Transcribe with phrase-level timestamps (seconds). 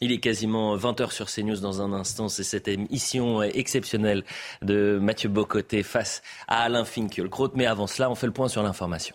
[0.00, 2.28] Il est quasiment 20h sur CNews dans un instant.
[2.28, 4.24] C'est cette émission exceptionnelle
[4.62, 7.50] de Mathieu Bocoté face à Alain Finkielkraut.
[7.54, 9.14] Mais avant cela, on fait le point sur l'information.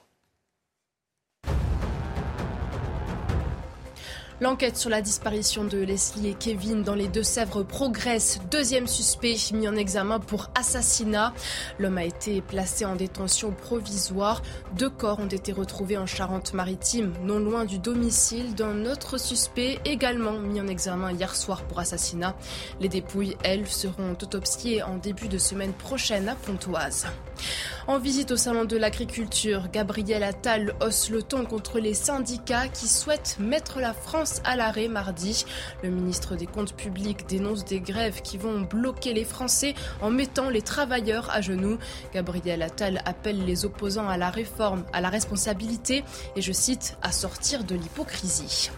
[4.42, 8.40] L'enquête sur la disparition de Leslie et Kevin dans les Deux-Sèvres progresse.
[8.50, 11.34] Deuxième suspect mis en examen pour assassinat.
[11.78, 14.42] L'homme a été placé en détention provisoire.
[14.78, 20.40] Deux corps ont été retrouvés en Charente-Maritime, non loin du domicile d'un autre suspect également
[20.40, 22.34] mis en examen hier soir pour assassinat.
[22.80, 27.08] Les dépouilles, elles, seront autopsiées en début de semaine prochaine à Pontoise.
[27.88, 32.88] En visite au Salon de l'Agriculture, Gabriel Attal hausse le ton contre les syndicats qui
[32.88, 35.46] souhaitent mettre la France à l'arrêt mardi.
[35.82, 40.50] Le ministre des Comptes publics dénonce des grèves qui vont bloquer les Français en mettant
[40.50, 41.80] les travailleurs à genoux.
[42.14, 46.04] Gabriel Attal appelle les opposants à la réforme, à la responsabilité
[46.36, 48.70] et, je cite, à sortir de l'hypocrisie.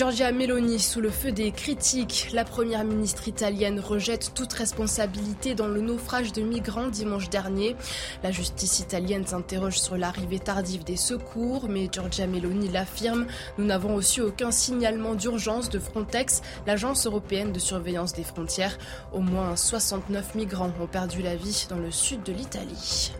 [0.00, 2.28] Giorgia Meloni sous le feu des critiques.
[2.32, 7.76] La première ministre italienne rejette toute responsabilité dans le naufrage de migrants dimanche dernier.
[8.22, 13.26] La justice italienne s'interroge sur l'arrivée tardive des secours, mais Giorgia Meloni l'affirme.
[13.58, 18.78] Nous n'avons reçu aucun signalement d'urgence de Frontex, l'agence européenne de surveillance des frontières.
[19.12, 23.12] Au moins 69 migrants ont perdu la vie dans le sud de l'Italie.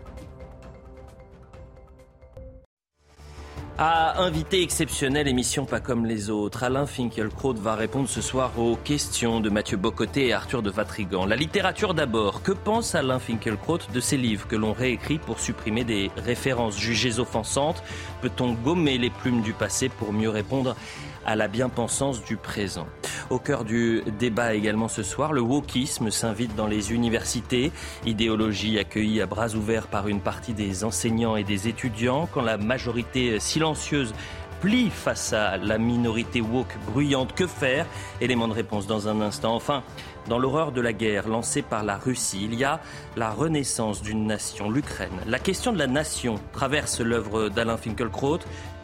[3.83, 8.75] À invité exceptionnel, émission pas comme les autres, Alain Finkielkraut va répondre ce soir aux
[8.75, 11.25] questions de Mathieu Bocoté et Arthur de Vatrigan.
[11.25, 12.43] La littérature d'abord.
[12.43, 17.17] Que pense Alain Finkielkraut de ces livres que l'on réécrit pour supprimer des références jugées
[17.17, 17.81] offensantes?
[18.21, 20.75] Peut-on gommer les plumes du passé pour mieux répondre
[21.25, 22.87] la bien-pensance du présent.
[23.29, 27.71] Au cœur du débat également ce soir, le wokisme s'invite dans les universités,
[28.05, 32.57] idéologie accueillie à bras ouverts par une partie des enseignants et des étudiants, quand la
[32.57, 34.13] majorité silencieuse
[34.61, 37.33] plie face à la minorité woke bruyante.
[37.33, 37.85] Que faire?
[38.21, 39.55] Élément de réponse dans un instant.
[39.55, 39.81] Enfin,
[40.29, 42.79] dans l'horreur de la guerre lancée par la Russie, il y a
[43.15, 45.09] la renaissance d'une nation, l'Ukraine.
[45.25, 48.39] La question de la nation traverse l'œuvre d'Alain Finkielkraut.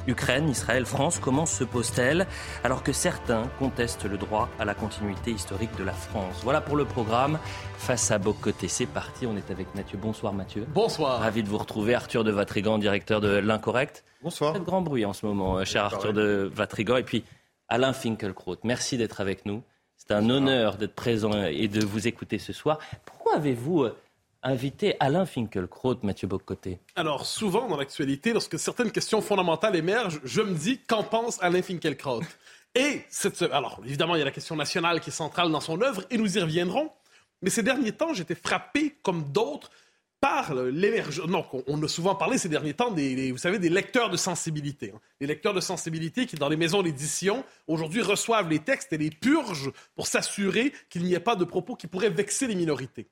[0.07, 2.27] Ukraine, Israël, France, comment se pose-t-elle
[2.63, 6.39] alors que certains contestent le droit à la continuité historique de la France?
[6.43, 7.39] Voilà pour le programme.
[7.77, 9.25] Face à Bocoté, c'est parti.
[9.27, 9.97] On est avec Mathieu.
[10.01, 10.65] Bonsoir Mathieu.
[10.73, 11.19] Bonsoir.
[11.19, 11.93] Ravi de vous retrouver.
[11.93, 14.05] Arthur de Vatrigan, directeur de l'Incorrect.
[14.23, 14.53] Bonsoir.
[14.53, 16.95] Faites grand bruit en ce moment, euh, cher Arthur de Vatrigan.
[16.95, 17.25] Et puis
[17.67, 19.61] Alain Finkielkraut, merci d'être avec nous.
[19.97, 22.79] C'est un honneur d'être présent et de vous écouter ce soir.
[23.05, 23.87] Pourquoi avez-vous
[24.47, 30.41] inviter Alain Finkielkraut, Mathieu Bocoté Alors, souvent dans l'actualité, lorsque certaines questions fondamentales émergent, je
[30.41, 32.21] me dis qu'en pense Alain Finkielkraut?
[32.75, 33.41] Et, cette...
[33.41, 36.17] alors, évidemment, il y a la question nationale qui est centrale dans son œuvre, et
[36.17, 36.91] nous y reviendrons.
[37.41, 39.71] Mais ces derniers temps, j'étais frappé, comme d'autres,
[40.19, 41.27] par l'émergence.
[41.27, 44.91] Non, on a souvent parlé ces derniers temps des, vous savez, des lecteurs de sensibilité.
[44.95, 44.99] Hein.
[45.19, 49.09] Les lecteurs de sensibilité qui, dans les maisons d'édition, aujourd'hui reçoivent les textes et les
[49.09, 53.07] purgent pour s'assurer qu'il n'y ait pas de propos qui pourraient vexer les minorités.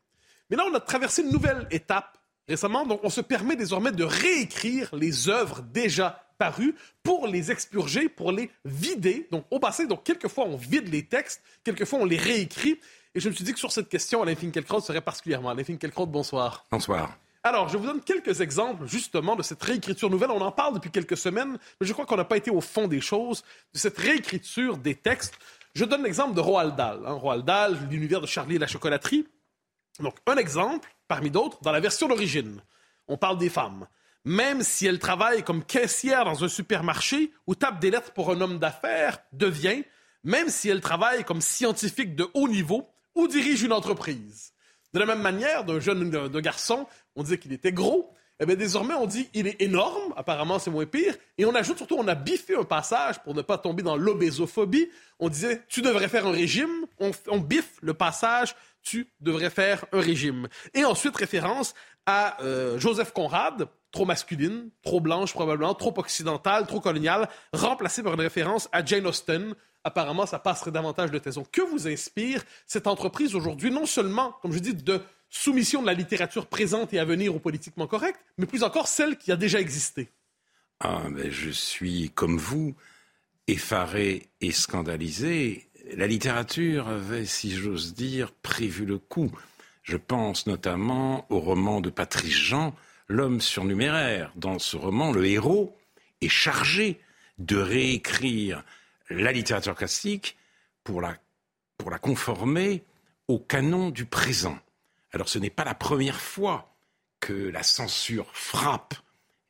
[0.50, 2.18] Mais là, on a traversé une nouvelle étape
[2.48, 2.86] récemment.
[2.86, 8.32] Donc, on se permet désormais de réécrire les œuvres déjà parues pour les expurger, pour
[8.32, 9.28] les vider.
[9.32, 12.80] Donc, au passé, donc, quelquefois, on vide les textes, quelquefois, on les réécrit.
[13.14, 15.50] Et je me suis dit que sur cette question, Alain Finkielkraut serait particulièrement.
[15.50, 16.66] Alain Finkielkraut, bonsoir.
[16.70, 17.18] Bonsoir.
[17.44, 20.32] Alors, je vous donne quelques exemples, justement, de cette réécriture nouvelle.
[20.32, 22.88] On en parle depuis quelques semaines, mais je crois qu'on n'a pas été au fond
[22.88, 25.36] des choses, de cette réécriture des textes.
[25.76, 27.02] Je donne l'exemple de Roald Dahl.
[27.06, 27.14] Hein.
[27.14, 29.28] Roald Dahl, l'univers de Charlie et la chocolaterie.
[30.00, 32.62] Donc, un exemple, parmi d'autres, dans la version d'origine,
[33.08, 33.88] on parle des femmes.
[34.26, 38.42] Même si elles travaillent comme caissières dans un supermarché ou tapent des lettres pour un
[38.42, 39.84] homme d'affaires, devient,
[40.24, 44.54] même si elles travaillent comme scientifiques de haut niveau ou dirigent une entreprise.
[44.94, 48.56] De la même manière, d'un jeune d'un garçon, on disait qu'il était gros, eh bien,
[48.56, 52.08] désormais, on dit il est énorme, apparemment c'est moins pire, et on ajoute surtout, on
[52.08, 54.90] a biffé un passage pour ne pas tomber dans l'obésophobie.
[55.20, 60.00] On disait tu devrais faire un régime, on biffe le passage tu devrais faire un
[60.00, 60.48] régime.
[60.74, 61.74] Et ensuite, référence
[62.06, 68.14] à euh, Joseph Conrad, trop masculine, trop blanche probablement, trop occidentale, trop coloniale, remplacée par
[68.14, 69.56] une référence à Jane Austen.
[69.84, 71.46] Apparemment, ça passerait davantage de taison.
[71.52, 75.94] Que vous inspire cette entreprise aujourd'hui, non seulement, comme je dis, de soumission de la
[75.94, 79.60] littérature présente et à venir au politiquement correct, mais plus encore celle qui a déjà
[79.60, 80.10] existé?
[80.80, 82.76] Ah, mais je suis comme vous,
[83.48, 89.32] effaré et scandalisé la littérature avait, si j'ose dire, prévu le coup.
[89.84, 92.76] Je pense notamment au roman de Patrice Jean,
[93.08, 94.32] L'homme surnuméraire.
[94.36, 95.78] Dans ce roman, le héros
[96.22, 97.00] est chargé
[97.38, 98.64] de réécrire
[99.12, 100.38] la littérature classique
[100.84, 101.16] pour la,
[101.78, 102.84] pour la conformer
[103.28, 104.58] au canon du présent.
[105.12, 106.74] Alors ce n'est pas la première fois
[107.20, 108.96] que la censure frappe,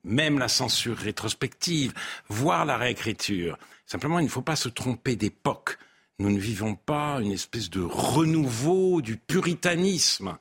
[0.04, 1.94] même la censure rétrospective,
[2.28, 3.58] voire la réécriture.
[3.86, 5.78] Simplement, il ne faut pas se tromper d'époque
[6.20, 10.38] nous ne vivons pas une espèce de renouveau du puritanisme.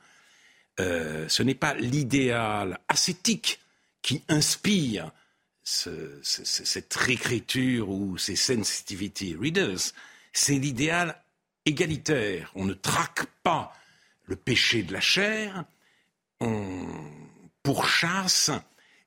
[0.81, 3.61] Euh, ce n'est pas l'idéal ascétique
[4.03, 5.11] qui inspire
[5.65, 9.93] cette réécriture ou ces sensitivity readers,
[10.33, 11.19] c'est l'idéal
[11.65, 12.53] égalitaire.
[12.55, 13.73] On ne traque pas
[14.27, 15.65] le péché de la chair,
[16.41, 16.87] on
[17.63, 18.51] pourchasse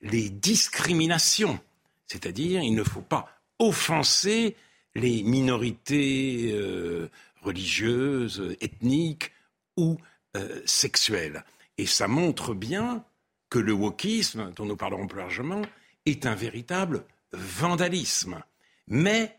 [0.01, 1.59] les discriminations.
[2.07, 3.29] C'est-à-dire, il ne faut pas
[3.59, 4.55] offenser
[4.97, 7.09] les minorités euh,
[7.41, 9.31] religieuses, ethniques
[9.77, 9.97] ou
[10.35, 11.45] euh, sexuelles.
[11.77, 13.05] Et ça montre bien
[13.49, 15.61] que le wokisme, dont nous parlerons plus largement,
[16.05, 18.41] est un véritable vandalisme.
[18.87, 19.37] Mais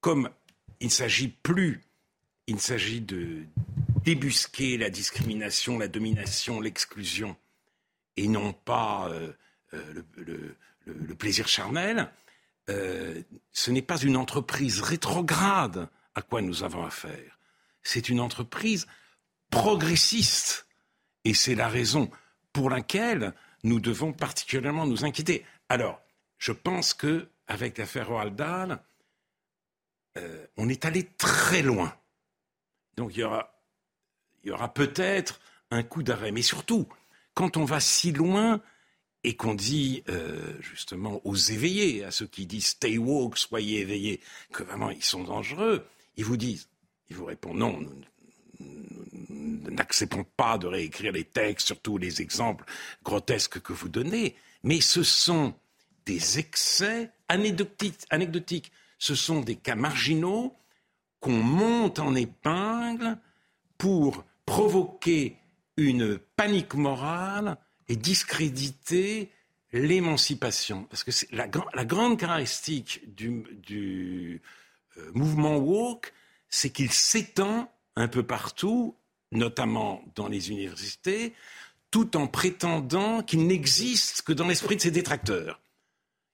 [0.00, 0.28] comme
[0.80, 1.80] il ne s'agit plus,
[2.46, 3.44] il s'agit de
[4.04, 7.36] débusquer la discrimination, la domination, l'exclusion,
[8.18, 9.32] et non pas euh,
[10.16, 12.10] le, plaisir charnel,
[12.70, 13.22] euh,
[13.52, 17.38] ce n'est pas une entreprise rétrograde à quoi nous avons affaire.
[17.82, 18.86] C'est une entreprise
[19.50, 20.66] progressiste.
[21.24, 22.10] Et c'est la raison
[22.52, 25.44] pour laquelle nous devons particulièrement nous inquiéter.
[25.68, 26.00] Alors,
[26.38, 28.82] je pense que avec l'affaire Roald Dahl,
[30.16, 31.94] euh, on est allé très loin.
[32.96, 33.54] Donc il y aura,
[34.42, 35.40] il y aura peut-être
[35.70, 36.30] un coup d'arrêt.
[36.30, 36.88] Mais surtout,
[37.34, 38.60] quand on va si loin
[39.24, 44.20] et qu'on dit euh, justement aux éveillés, à ceux qui disent stay woke, soyez éveillés,
[44.52, 45.84] que vraiment ils sont dangereux,
[46.16, 46.68] ils vous disent,
[47.08, 47.80] ils vous répondent non,
[48.60, 52.64] nous n'acceptons pas de réécrire les textes, surtout les exemples
[53.02, 55.54] grotesques que vous donnez, mais ce sont
[56.06, 58.72] des excès anecdotiques.
[58.98, 60.54] Ce sont des cas marginaux
[61.20, 63.18] qu'on monte en épingle
[63.78, 65.36] pour provoquer
[65.76, 67.56] une panique morale
[67.88, 69.30] et discréditer
[69.72, 70.84] l'émancipation.
[70.84, 74.40] Parce que la, grande caractéristique du,
[74.96, 76.12] euh, mouvement woke,
[76.48, 78.96] c'est qu'il s'étend un peu partout,
[79.32, 81.34] notamment dans les universités,
[81.90, 85.60] tout en prétendant qu'il n'existe que dans l'esprit de ses détracteurs.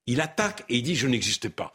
[0.06, 1.73] Il attaque et il dit je n'existe pas.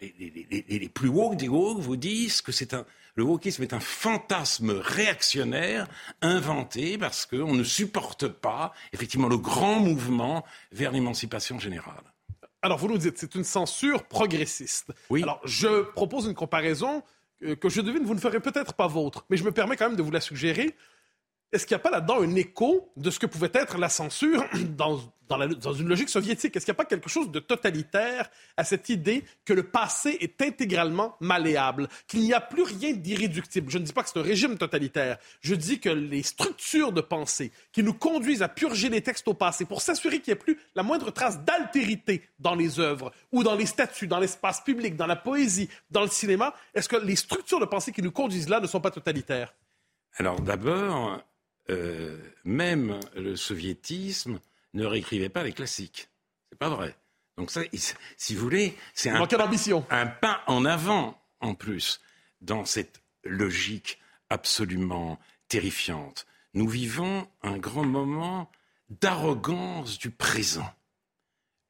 [0.00, 2.84] Les, plus woke des woke vous disent que c'est un,
[3.14, 5.88] le wokisme est un fantasme réactionnaire
[6.20, 12.04] inventé parce qu'on ne supporte pas effectivement le grand mouvement vers l'émancipation générale.
[12.62, 14.92] Alors vous nous dites c'est une censure progressiste.
[15.08, 15.22] Oui.
[15.22, 17.02] Alors je propose une comparaison
[17.40, 19.96] que je devine vous ne ferez peut-être pas vôtre, mais je me permets quand même
[19.96, 20.74] de vous la suggérer.
[21.52, 24.44] Est-ce qu'il n'y a pas là-dedans un écho de ce que pouvait être la censure
[24.76, 26.56] dans, dans, une logique soviétique?
[26.56, 30.18] Est-ce qu'il n'y a pas quelque chose de totalitaire à cette idée que le passé
[30.20, 33.70] est intégralement malléable, qu'il n'y a plus rien d'irréductible?
[33.70, 35.18] Je ne dis pas que c'est un régime totalitaire.
[35.40, 39.34] Je dis que les structures de pensée qui nous conduisent à purger les textes au
[39.34, 43.44] passé pour s'assurer qu'il n'y ait plus la moindre trace d'altérité dans les œuvres ou
[43.44, 47.16] dans les statuts, dans l'espace public, dans la poésie, dans le cinéma, est-ce que les
[47.16, 49.54] structures de pensée qui nous conduisent là ne sont pas totalitaires?
[50.18, 51.22] Alors d'abord,
[51.70, 54.40] euh, même le soviétisme
[54.74, 56.08] ne réécrivait pas les classiques.
[56.50, 56.96] C'est pas vrai.
[57.36, 57.62] Donc ça,
[58.16, 59.20] si vous voulez, c'est un,
[59.90, 62.00] un pas en avant en plus
[62.40, 63.98] dans cette logique
[64.30, 65.18] absolument
[65.48, 66.26] terrifiante.
[66.54, 68.50] Nous vivons un grand moment
[68.88, 70.72] d'arrogance du présent.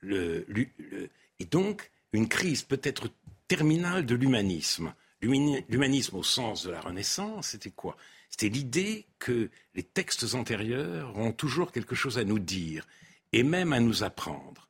[0.02, 3.08] et donc une crise peut-être
[3.48, 4.94] terminale de l'humanisme.
[5.20, 7.96] L'humanisme au sens de la Renaissance, c'était quoi?
[8.30, 12.86] C'était l'idée que les textes antérieurs ont toujours quelque chose à nous dire
[13.32, 14.68] et même à nous apprendre.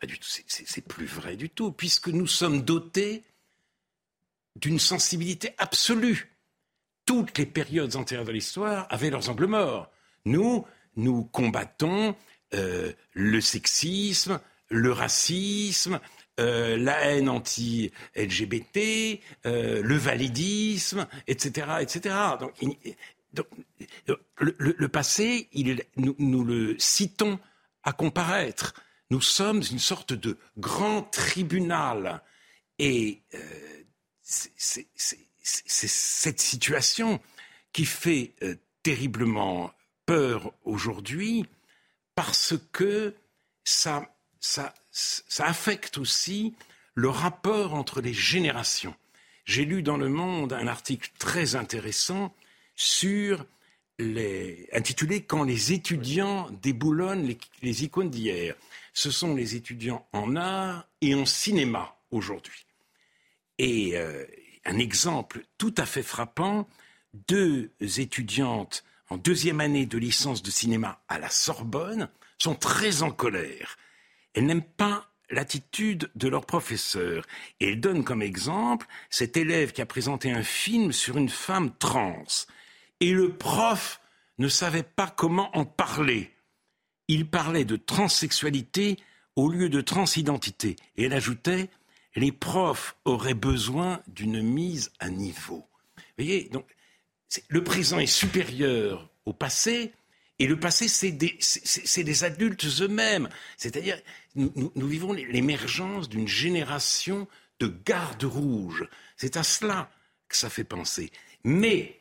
[0.00, 3.22] Pas du tout, c'est plus vrai du tout, puisque nous sommes dotés
[4.56, 6.32] d'une sensibilité absolue.
[7.04, 9.90] Toutes les périodes antérieures de l'histoire avaient leurs angles morts.
[10.24, 10.66] Nous,
[10.96, 12.16] nous combattons
[12.54, 16.00] euh, le sexisme, le racisme,
[16.40, 22.14] euh, la haine anti-LGBT, euh, le validisme, etc., etc.
[22.40, 22.54] Donc,
[24.38, 25.48] le, passé,
[25.96, 27.38] nous, le citons
[27.82, 28.74] à comparaître.
[29.10, 32.22] Nous sommes une sorte de grand tribunal.
[32.78, 33.38] Et euh,
[34.22, 34.86] c'est
[35.42, 37.20] cette situation
[37.72, 38.34] qui fait
[38.82, 39.72] terriblement
[40.06, 41.44] peur aujourd'hui
[42.14, 43.14] parce que
[43.62, 46.54] ça, ça, ça affecte aussi
[46.94, 48.94] le rapport entre les générations.
[49.44, 52.34] J'ai lu dans Le Monde un article très intéressant
[52.76, 53.44] sur
[53.98, 58.54] les, intitulé Quand les étudiants déboulonnent les, les icônes d'hier.
[58.92, 62.66] Ce sont les étudiants en art et en cinéma aujourd'hui.
[63.58, 64.24] Et euh,
[64.64, 66.68] un exemple tout à fait frappant,
[67.28, 73.10] deux étudiantes en deuxième année de licence de cinéma à la Sorbonne sont très en
[73.10, 73.76] colère
[74.34, 77.24] elles n'aiment pas l'attitude de leur professeur.
[77.60, 81.72] Et elle donne comme exemple cet élève qui a présenté un film sur une femme
[81.78, 82.24] trans.
[83.00, 84.00] Et le prof
[84.38, 86.34] ne savait pas comment en parler.
[87.08, 88.96] Il parlait de transsexualité
[89.36, 90.76] au lieu de transidentité.
[90.96, 91.70] Et elle ajoutait,
[92.16, 95.66] les profs auraient besoin d'une mise à niveau.
[95.96, 96.66] Vous voyez, donc,
[97.48, 99.92] le présent est supérieur au passé,
[100.40, 103.28] et le passé, c'est des, adultes eux-mêmes.
[103.58, 104.00] C'est-à-dire,
[104.34, 107.28] nous, vivons l'émergence d'une génération
[107.60, 108.88] de gardes rouges.
[109.18, 109.90] C'est à cela
[110.28, 111.12] que ça fait penser.
[111.44, 112.00] Mais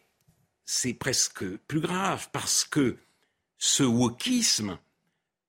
[0.64, 2.96] c'est presque plus grave parce que
[3.58, 4.80] ce wokisme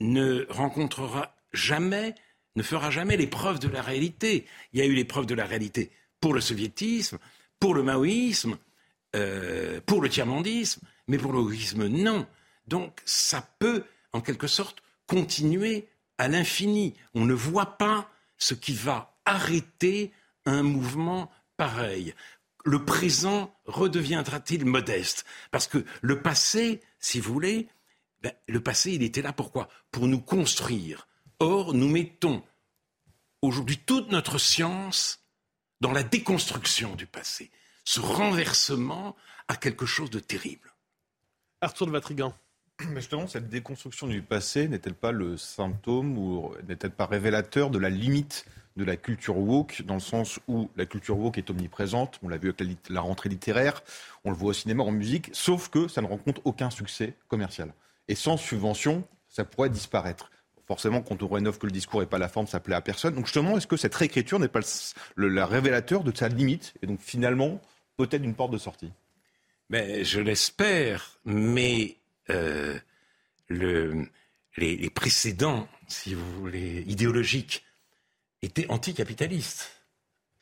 [0.00, 2.16] ne rencontrera jamais,
[2.56, 4.46] ne fera jamais l'épreuve de la réalité.
[4.72, 7.18] Il y a eu l'épreuve de la réalité pour le soviétisme,
[7.60, 8.58] pour le maoïsme,
[9.14, 12.26] euh, pour le tiers-mondisme, mais pour le wokisme, non.
[12.70, 16.94] Donc ça peut, en quelque sorte, continuer à l'infini.
[17.14, 18.08] On ne voit pas
[18.38, 20.12] ce qui va arrêter
[20.46, 22.14] un mouvement pareil.
[22.64, 25.24] Le présent redeviendra-t-il modeste?
[25.50, 27.68] Parce que le passé, si vous voulez,
[28.22, 29.68] ben, le passé, il était là pourquoi?
[29.90, 31.08] Pour nous construire.
[31.40, 32.44] Or, nous mettons
[33.42, 35.24] aujourd'hui toute notre science
[35.80, 37.50] dans la déconstruction du passé.
[37.84, 39.16] Ce renversement
[39.48, 40.72] a quelque chose de terrible.
[41.62, 42.32] Arthur de Vatrigan.
[42.88, 47.78] Mais justement, cette déconstruction du passé n'est-elle pas le symptôme ou n'est-elle pas révélateur de
[47.78, 48.46] la limite
[48.76, 52.38] de la culture woke, dans le sens où la culture woke est omniprésente, on l'a
[52.38, 53.82] vu avec la, rentrée littéraire,
[54.24, 57.74] on le voit au cinéma, en musique, sauf que ça ne rencontre aucun succès commercial.
[58.08, 60.30] Et sans subvention, ça pourrait disparaître.
[60.66, 63.14] Forcément, quand on rénove que le discours n'est pas la forme, ça plaît à personne.
[63.14, 64.60] Donc justement, est-ce que cette réécriture n'est pas
[65.16, 67.60] le, révélateur de sa limite et donc finalement
[67.96, 68.92] peut-être une porte de sortie?
[69.68, 71.96] Mais Je l'espère, mais
[72.30, 72.78] euh,
[73.48, 74.06] le,
[74.56, 77.64] les, précédents, si vous voulez, idéologiques,
[78.42, 79.82] étaient anticapitalistes,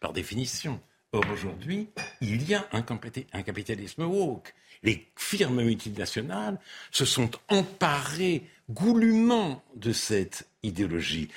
[0.01, 0.81] par définition.
[1.13, 1.89] Or, aujourd'hui,
[2.21, 2.85] il y a un,
[3.33, 4.55] un capitalisme woke.
[4.83, 11.29] Les firmes multinationales se sont emparées goulûment de cette idéologie.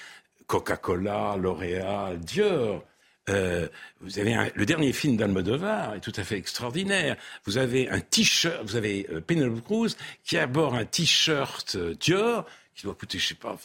[0.48, 2.84] Coca-Cola, L'Oréal, Dior,
[3.32, 3.68] euh,
[4.02, 7.16] vous avez le dernier film d'Almodovar est tout à fait extraordinaire.
[7.46, 12.46] Vous avez un t-shirt, vous avez euh, Penelope Cruz qui aborde un t-shirt euh, Dior
[12.76, 13.58] qui doit coûter, je sais pas,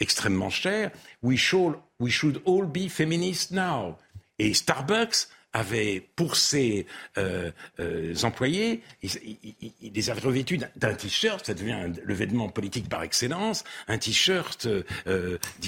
[0.00, 0.90] extrêmement cher.
[1.22, 3.96] We should, we should all be feminists now.
[4.38, 6.84] Et Starbucks avait pour ses
[8.24, 13.98] employés, il, les avait revêtus d'un t-shirt, ça devient le vêtement politique par excellence, un
[13.98, 14.66] t-shirt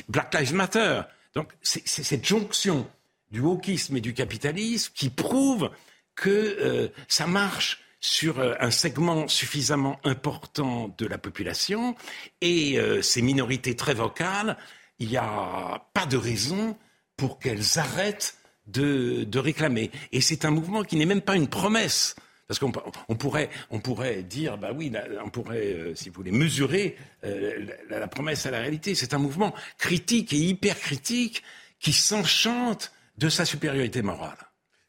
[0.09, 1.03] Black Lives Matter.
[1.37, 2.89] Donc c'est cette jonction
[3.37, 5.71] du wokisme et du capitalisme qui prouvent
[6.14, 11.95] que euh, ça marche sur euh, un segment suffisamment important de la population
[12.40, 14.57] et euh, ces minorités très vocales,
[14.99, 16.78] il n'y a pas de raison
[17.19, 18.38] pour qu'elles arrêtent
[18.69, 19.90] de, réclamer.
[20.12, 22.16] Et c'est un mouvement qui n'est même pas une promesse.
[22.49, 22.71] Parce qu'on
[23.16, 24.93] pourrait, on pourrait dire, bah oui,
[25.25, 28.95] on pourrait, si vous voulez, mesurer la, la, promesse à la réalité.
[28.95, 31.43] C'est un mouvement critique et hyper critique
[31.81, 34.39] qui s'enchante de sa supériorité morale.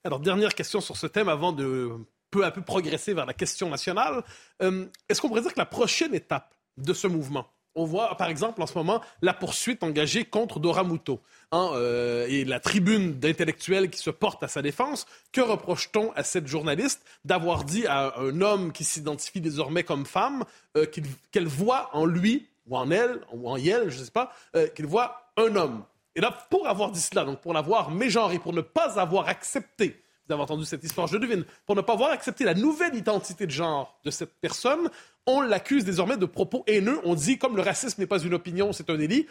[0.04, 1.92] Alors, dernière question sur ce thème avant de
[2.32, 4.24] peu à peu progresser vers la question nationale.
[4.62, 8.30] Euh, est-ce qu'on pourrait dire que la prochaine étape de ce mouvement, on voit par
[8.30, 13.20] exemple en ce moment la poursuite engagée contre Dora Muto hein, euh, et la tribune
[13.20, 15.06] d'intellectuels qui se porte à sa défense.
[15.32, 20.44] Que reproche-t-on à cette journaliste d'avoir dit à un homme qui s'identifie désormais comme femme
[20.76, 20.86] euh,
[21.32, 24.34] qu'elle voit en lui ou en elle ou en elle, je ne sais pas,
[24.76, 25.84] qu'il voit un homme?
[26.18, 30.02] Et là, pour avoir dit cela, donc pour l'avoir mégenré, pour ne pas avoir accepté,
[30.28, 33.46] vous avez entendu cette histoire, je devine, pour ne pas avoir accepté la nouvelle identité
[33.46, 34.90] de genre de cette personne,
[35.28, 37.00] on l'accuse désormais de propos haineux.
[37.04, 39.28] On dit, comme le racisme n'est pas une opinion, c'est un délit,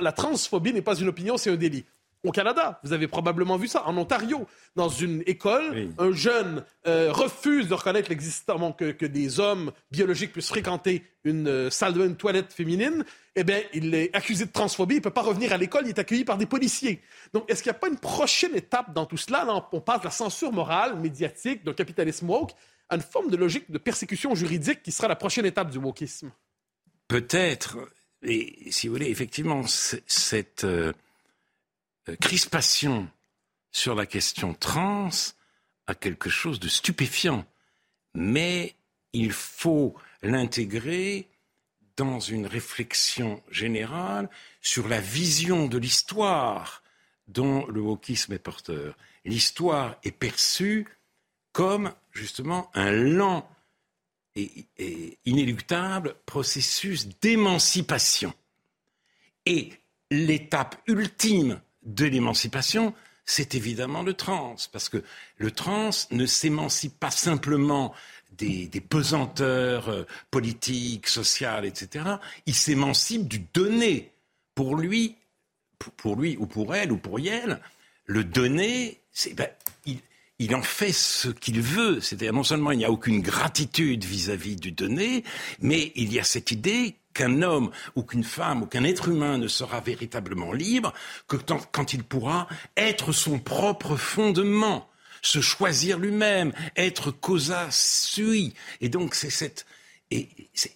[0.00, 1.84] la transphobie n'est pas une opinion, c'est un délit
[2.24, 2.80] au Canada.
[2.82, 3.86] Vous avez probablement vu ça.
[3.86, 9.38] En Ontario, dans une école, un jeune euh, refuse de reconnaître l'existence que, que, des
[9.40, 13.04] hommes biologiques puissent fréquenter une euh, salle de une toilette féminine.
[13.36, 14.94] Eh bien, il est accusé de transphobie.
[14.94, 15.82] Il ne peut pas revenir à l'école.
[15.84, 17.00] Il est accueilli par des policiers.
[17.32, 19.46] Donc, est-ce qu'il n'y a pas une prochaine étape dans tout cela?
[19.72, 22.52] on passe de la censure morale, médiatique, d'un capitalisme woke
[22.88, 26.30] à une forme de logique de persécution juridique qui sera la prochaine étape du wokisme.
[27.08, 27.78] Peut-être.
[28.22, 30.64] Et si vous voulez, effectivement, cette.
[30.64, 30.92] Euh,
[32.20, 33.08] crispation
[33.70, 35.10] sur la question trans
[35.86, 37.44] a quelque chose de stupéfiant.
[38.14, 38.74] Mais
[39.12, 41.28] il faut l'intégrer
[41.96, 44.28] dans une réflexion générale
[44.60, 46.82] sur la vision de l'histoire
[47.28, 48.96] dont le wokisme est porteur.
[49.24, 50.86] L'histoire est perçue
[51.52, 53.48] comme justement un lent
[54.34, 58.34] et, et inéluctable processus d'émancipation.
[59.46, 59.72] Et
[60.10, 62.94] l'étape ultime de l'émancipation,
[63.26, 65.02] c'est évidemment le trans, parce que
[65.38, 67.94] le trans ne s'émancipe pas simplement
[68.36, 72.04] des, pesanteurs euh, politiques, sociales, etc.
[72.46, 74.10] Il s'émancipe du donné.
[74.54, 75.16] Pour lui,
[75.96, 77.60] pour lui ou pour elle ou pour elle,
[78.06, 79.48] le donné, c'est, ben,
[80.38, 82.00] il, en fait ce qu'il veut.
[82.00, 85.24] C'est-à-dire non seulement il n'y a aucune gratitude vis-à-vis du donné,
[85.60, 89.38] mais il y a cette idée qu'un homme ou qu'une femme ou qu'un être humain
[89.38, 90.92] ne sera véritablement libre
[91.28, 91.36] que
[91.72, 94.88] quand il pourra être son propre fondement,
[95.22, 98.54] se choisir lui-même, être causa sui.
[98.80, 99.64] Et donc c'est cette
[100.10, 100.28] et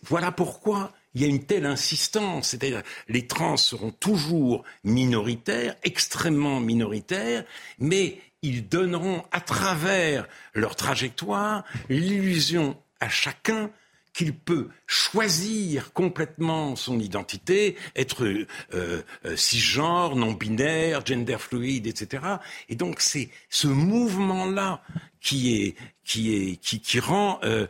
[0.04, 6.60] voilà pourquoi il y a une telle insistance, c'est-à-dire les trans seront toujours minoritaires, extrêmement
[6.60, 7.44] minoritaires,
[7.78, 13.70] mais ils donneront à travers leur trajectoire l'illusion à chacun
[14.18, 22.24] qu'il peut choisir complètement son identité, être euh, euh, cisgenre, non-binaire, gender fluide, etc.
[22.68, 24.82] Et donc c'est ce mouvement-là
[25.20, 27.68] qui est qui est qui, rend euh,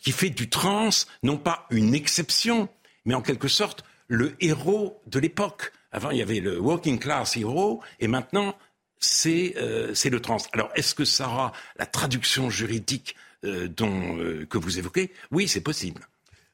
[0.00, 0.90] qui fait du trans
[1.24, 2.68] non pas une exception,
[3.04, 5.72] mais en quelque sorte le héros de l'époque.
[5.90, 8.56] Avant il y avait le working class hero et maintenant
[9.00, 9.56] c'est
[9.94, 10.36] c'est le trans.
[10.52, 15.62] Alors est-ce que ça aura la traduction juridique euh, euh, que vous évoquez, oui, c'est
[15.62, 16.06] possible.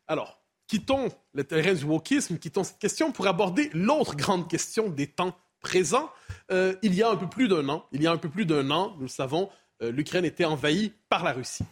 [0.06, 5.06] Alors, quittons le terrain du wokisme, quittons cette question pour aborder l'autre grande question des
[5.06, 6.10] temps présents.
[6.50, 8.46] Euh, il y a un peu plus d'un an, il y a un peu plus
[8.46, 11.64] d'un an, nous le savons, l'Ukraine était envahie par la Russie.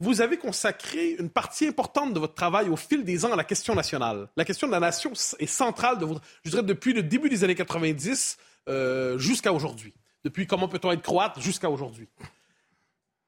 [0.00, 3.44] Vous avez consacré une partie importante de votre travail au fil des ans à la
[3.44, 4.28] question nationale.
[4.36, 7.42] La question de la nation est centrale, de votre, je dirais, depuis le début des
[7.42, 8.36] années 90
[9.16, 9.94] jusqu'à aujourd'hui.
[10.24, 12.08] Depuis comment peut-on être croate jusqu'à aujourd'hui?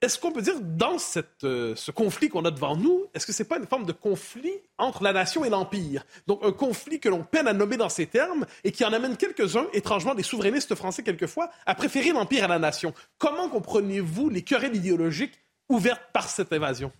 [0.02, 0.96] Est-ce qu'on peut dire, dans
[1.44, 3.92] euh, ce conflit qu'on a devant nous, est-ce que ce n'est pas une forme de
[3.92, 6.04] conflit entre la nation et l'Empire?
[6.26, 9.16] Donc, un conflit que l'on peine à nommer dans ces termes et qui en amène
[9.16, 12.92] quelques-uns, étrangement des souverainistes français quelquefois, à préférer l'Empire à la nation.
[13.16, 16.92] Comment comprenez-vous les querelles idéologiques ouvertes par cette invasion?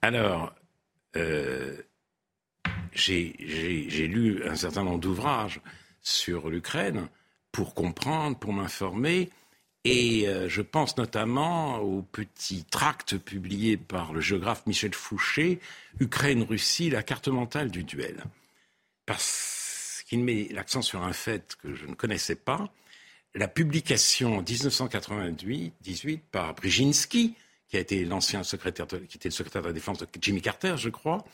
[0.00, 0.54] Alors,
[1.16, 1.76] euh,
[2.92, 5.60] j'ai lu un certain nombre d'ouvrages
[6.00, 7.08] sur l'Ukraine
[7.52, 9.28] pour comprendre, pour m'informer.
[9.84, 15.60] Et euh, je pense notamment au petit tract publié par le géographe Michel Fouché,
[16.00, 18.24] Ukraine-Russie, la carte mentale du duel.
[19.06, 22.70] Parce qu'il met l'accent sur un fait que je ne connaissais pas,
[23.34, 27.34] la publication en 1998 par Brzezinski,
[27.68, 30.74] qui a été l'ancien secrétaire, qui était le secrétaire de la défense de Jimmy Carter,
[30.76, 31.24] je crois,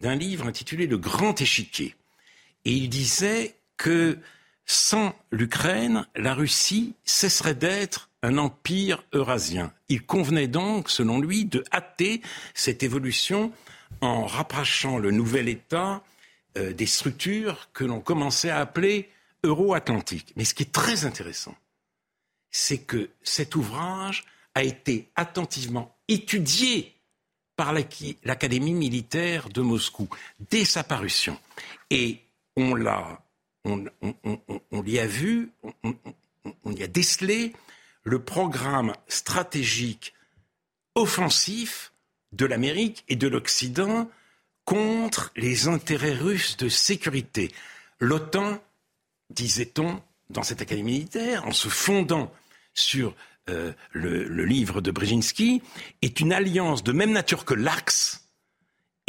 [0.00, 1.94] d'un livre intitulé Le Grand Échiquier.
[2.64, 4.18] Et il disait que
[4.70, 9.72] sans l'Ukraine, la Russie cesserait d'être un empire eurasien.
[9.88, 12.22] Il convenait donc, selon lui, de hâter
[12.54, 13.52] cette évolution
[14.00, 16.04] en rapprochant le nouvel État
[16.56, 19.10] euh, des structures que l'on commençait à appeler
[19.42, 20.32] euro-atlantiques.
[20.36, 21.56] Mais ce qui est très intéressant,
[22.52, 26.94] c'est que cet ouvrage a été attentivement étudié
[27.56, 30.08] par l'Académie militaire de Moscou
[30.48, 31.36] dès sa parution.
[31.90, 32.20] Et
[32.56, 33.20] on l'a
[33.64, 33.84] on,
[34.84, 35.50] y a vu,
[35.84, 37.52] on, y a décelé
[38.04, 40.14] le programme stratégique
[40.94, 41.92] offensif
[42.32, 44.10] de l'Amérique et de l'Occident
[44.64, 47.52] contre les intérêts russes de sécurité.
[47.98, 48.62] L'OTAN,
[49.30, 52.32] disait-on dans cette académie militaire, en se fondant
[52.72, 53.14] sur
[53.48, 55.62] euh, le, livre de Brzezinski,
[56.02, 58.29] est une alliance de même nature que l'Axe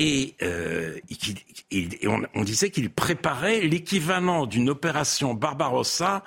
[0.03, 0.99] et, euh,
[2.33, 6.23] on, disait qu'il préparait l'équivalent d'une opération Barbarossa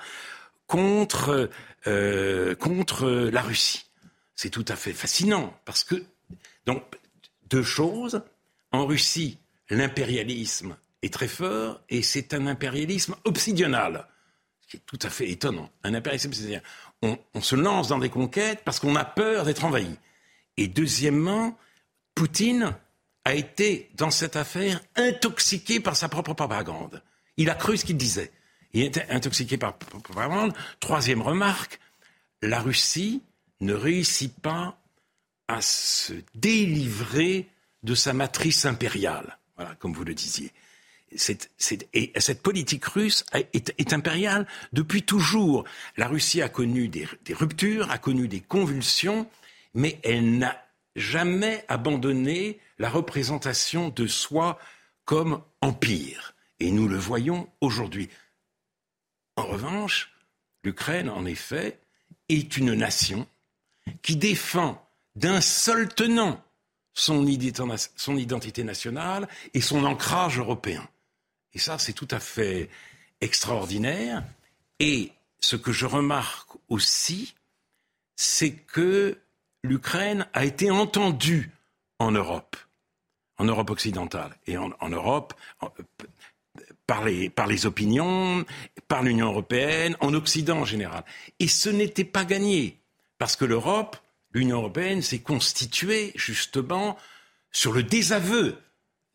[0.65, 1.49] contre,
[1.85, 3.85] euh, contre la Russie.
[4.33, 6.05] C'est tout à fait fascinant parce que,
[6.65, 6.83] donc,
[7.49, 8.21] deux choses.
[8.71, 14.07] En Russie, l'impérialisme est très fort et c'est un impérialisme obsidional,
[14.61, 15.69] ce qui est tout à fait étonnant.
[15.83, 16.31] Un impérialisme
[17.01, 19.97] on se lance dans des conquêtes parce qu'on a peur d'être envahi.
[20.55, 21.57] Et deuxièmement,
[22.15, 22.73] Poutine
[23.25, 27.01] a été, dans cette affaire, intoxiqué par sa propre propagande.
[27.37, 28.31] Il a cru ce qu'il disait.
[28.73, 30.53] Il était intoxiqué par propagande.
[30.79, 31.79] Troisième remarque,
[32.41, 33.23] la Russie
[33.61, 34.77] ne réussit pas
[35.47, 37.47] à se délivrer
[37.83, 39.37] de sa matrice impériale.
[39.55, 40.51] Voilà, comme vous le disiez.
[41.11, 45.63] et cette politique russe est, impériale depuis toujours.
[45.97, 49.27] La Russie a connu des ruptures, a connu des convulsions,
[49.73, 50.61] mais elle n'a
[50.95, 54.59] jamais abandonné la représentation de soi
[55.05, 56.33] comme empire.
[56.59, 58.09] Et nous le voyons aujourd'hui.
[59.35, 60.13] En revanche,
[60.63, 61.79] l'Ukraine, en effet,
[62.29, 63.27] est une nation
[64.01, 64.81] qui défend
[65.15, 66.43] d'un seul tenant
[66.93, 70.87] son identité nationale et son ancrage européen.
[71.53, 72.69] Et ça, c'est tout à fait
[73.21, 74.23] extraordinaire.
[74.79, 77.35] Et ce que je remarque aussi,
[78.15, 79.19] c'est que
[79.63, 81.51] l'Ukraine a été entendue
[81.99, 82.55] en Europe,
[83.37, 85.33] en Europe occidentale et en, Europe
[86.87, 88.45] par, les, par les opinions,
[88.87, 91.03] par l'Union européenne, en Occident en général.
[91.39, 92.79] Et ce n'était pas gagné,
[93.17, 93.97] parce que l'Europe,
[94.31, 96.97] l'Union européenne s'est constituée justement
[97.51, 98.57] sur le désaveu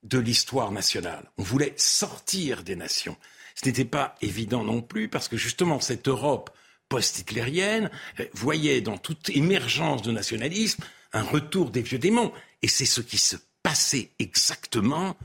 [0.02, 1.30] de l'histoire nationale.
[1.36, 3.16] On voulait sortir des nations.
[3.54, 6.50] Ce n'était pas évident non plus parce que justement cette Europe
[6.88, 12.32] post-hitlérienne euh, voyait dans toute émergence de nationalisme un retour des vieux démons.
[12.62, 15.16] Et c'est ce qui se passait exactement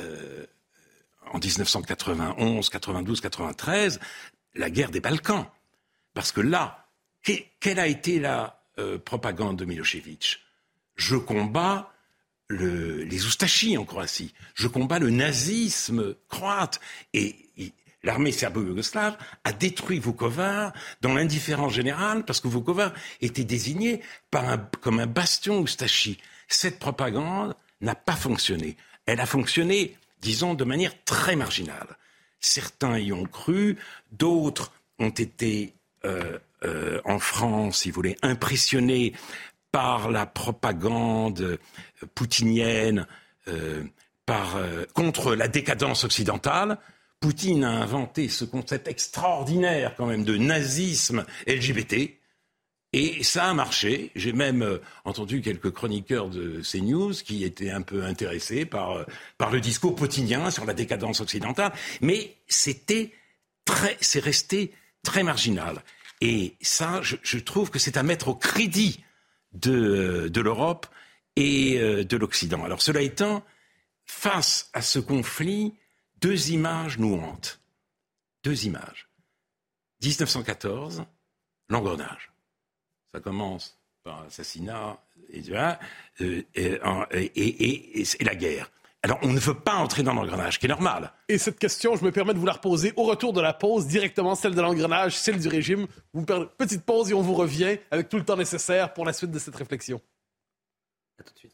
[0.00, 0.46] euh,
[1.32, 4.00] en 1991, 92, 93,
[4.54, 5.46] la guerre des Balkans.
[6.12, 6.88] Parce que là,
[7.22, 10.40] quelle a été la euh, propagande de Milosevic
[10.96, 11.90] Je combats
[12.50, 14.34] les Oustachis en Croatie.
[14.54, 16.80] Je combats le nazisme croate.
[17.14, 17.72] Et
[18.04, 24.00] l'armée serbo-yougoslave a détruit Vukovar dans l'indifférence générale parce que Vukovar était désigné
[24.80, 26.18] comme un bastion Oustachi.
[26.46, 28.76] Cette propagande n'a pas fonctionné.
[29.06, 31.96] Elle a fonctionné, disons, de manière très marginale.
[32.40, 33.78] Certains y ont cru,
[34.12, 39.14] d'autres ont été euh, euh, en France, si vous voulez, impressionnés
[39.72, 41.58] par la propagande
[42.14, 43.06] poutinienne
[43.48, 43.82] euh,
[44.24, 46.78] par, euh, contre la décadence occidentale.
[47.24, 52.18] Poutine a inventé ce concept extraordinaire quand même de nazisme LGBT.
[52.92, 54.10] Et ça a marché.
[54.14, 59.06] J'ai même euh, entendu quelques chroniqueurs de CNews qui étaient un peu intéressés par,
[59.38, 61.72] par le discours poutinien sur la décadence occidentale.
[62.02, 63.10] Mais c'était
[63.64, 65.82] très, c'est resté très marginal.
[66.20, 69.02] Et ça, je, je trouve que c'est à mettre au crédit
[69.54, 70.86] de, de l'Europe
[71.36, 72.62] et euh, de l'Occident.
[72.64, 73.42] Alors cela étant,
[74.04, 75.72] face à ce conflit,
[76.24, 77.60] deux images nous hantent.
[78.44, 79.10] Deux images.
[80.02, 81.04] 1914,
[81.68, 82.32] l'engrenage.
[83.12, 86.78] Ça commence par assassinat et, euh, et,
[87.24, 88.70] et, et, la guerre.
[89.02, 91.12] Alors, on ne veut pas entrer dans l'engrenage, qui est normal.
[91.28, 93.86] Et cette question, je me permets de vous la reposer au retour de la pause,
[93.86, 95.86] directement celle de l'engrenage, celle du régime.
[96.14, 99.12] Vous me petite pause et on vous revient avec tout le temps nécessaire pour la
[99.12, 100.00] suite de cette réflexion.
[101.20, 101.53] À tout de suite.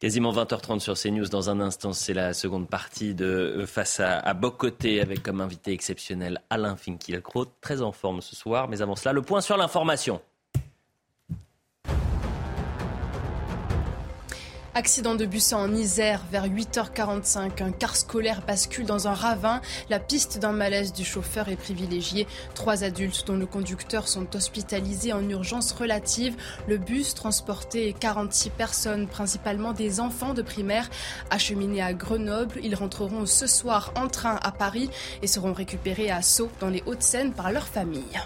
[0.00, 1.26] Quasiment 20h30 sur CNews.
[1.26, 5.40] Dans un instant, c'est la seconde partie de euh, Face à, à Bocoté avec comme
[5.40, 8.68] invité exceptionnel Alain Finkielkraut, très en forme ce soir.
[8.68, 10.20] Mais avant cela, le point sur l'information.
[14.78, 17.64] Accident de bus en Isère vers 8h45.
[17.64, 19.60] Un car scolaire bascule dans un ravin.
[19.90, 22.28] La piste d'un malaise du chauffeur est privilégiée.
[22.54, 26.36] Trois adultes dont le conducteur sont hospitalisés en urgence relative.
[26.68, 30.88] Le bus transportait 46 personnes, principalement des enfants de primaire,
[31.30, 32.60] acheminés à Grenoble.
[32.62, 34.90] Ils rentreront ce soir en train à Paris
[35.22, 38.20] et seront récupérés à Sceaux dans les Hauts-de-Seine par leur famille.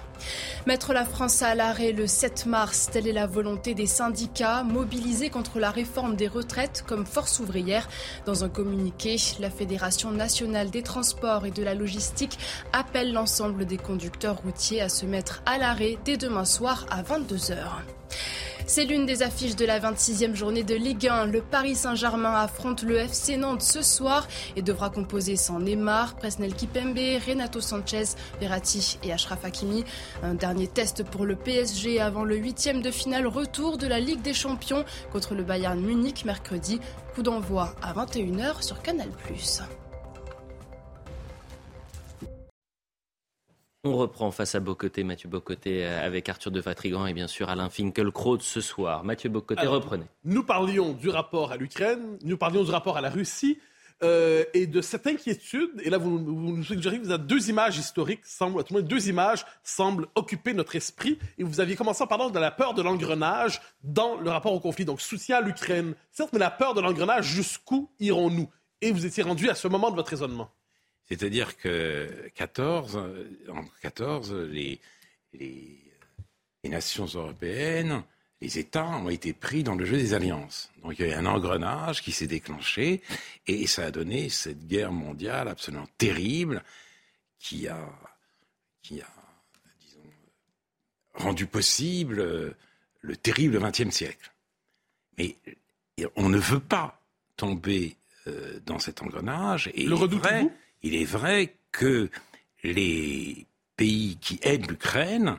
[0.67, 5.31] Mettre la France à l'arrêt le 7 mars, telle est la volonté des syndicats mobilisés
[5.31, 7.89] contre la réforme des retraites comme force ouvrière.
[8.27, 12.39] Dans un communiqué, la Fédération nationale des transports et de la logistique
[12.73, 18.02] appelle l'ensemble des conducteurs routiers à se mettre à l'arrêt dès demain soir à 22h.
[18.67, 21.27] C'est l'une des affiches de la 26e journée de Ligue 1.
[21.27, 26.55] Le Paris Saint-Germain affronte le FC Nantes ce soir et devra composer sans Neymar, Presnel
[26.55, 28.05] Kipembe, Renato Sanchez,
[28.41, 29.85] Verratti et Ashraf Hakimi.
[30.23, 34.23] Un dernier test pour le PSG avant le huitième de finale retour de la Ligue
[34.23, 36.81] des Champions contre le Bayern Munich mercredi.
[37.15, 39.09] Coup d'envoi à 21h sur Canal+.
[43.85, 47.51] On reprend face à Bocoté, Mathieu Bocoté euh, avec Arthur de Vatrigan et bien sûr
[47.51, 49.03] Alain Finkielkraut ce soir.
[49.03, 50.05] Mathieu Bocoté, reprenez.
[50.25, 53.59] Nous parlions du rapport à l'Ukraine, nous parlions du rapport à la Russie
[54.05, 55.71] euh, et de cette inquiétude.
[55.83, 59.45] Et là, vous, nous suggérez que vous avez deux images historiques, semblent, tout deux images
[59.65, 61.19] semblent occuper notre esprit.
[61.39, 64.61] Et vous aviez commencé en parlant de la peur de l'engrenage dans le rapport au
[64.61, 64.85] conflit.
[64.85, 65.95] Donc, soutien à l'Ukraine.
[66.13, 68.49] Certes, mais la peur de l'engrenage, jusqu'où irons-nous?
[68.81, 70.51] Et vous étiez rendu à ce moment de votre raisonnement.
[71.09, 72.97] C'est-à-dire que 14,
[73.49, 74.81] en 14, les,
[75.35, 75.79] les,
[76.65, 78.03] nations européennes,
[78.41, 80.71] les États ont été pris dans le jeu des alliances.
[80.83, 83.03] Donc il y a eu un engrenage qui s'est déclenché
[83.47, 86.63] et ça a donné cette guerre mondiale absolument terrible
[87.39, 87.89] qui a,
[88.83, 89.09] qui a
[89.81, 90.01] disons,
[91.15, 92.55] rendu possible
[93.01, 94.33] le terrible XXe siècle.
[95.19, 95.37] Mais
[96.17, 97.01] on ne veut pas
[97.37, 97.97] tomber
[98.29, 99.71] euh, dans cet engrenage.
[99.75, 100.53] Et le redoutez-vous?
[100.83, 102.11] Il est vrai que
[102.63, 105.39] les pays qui aident l'Ukraine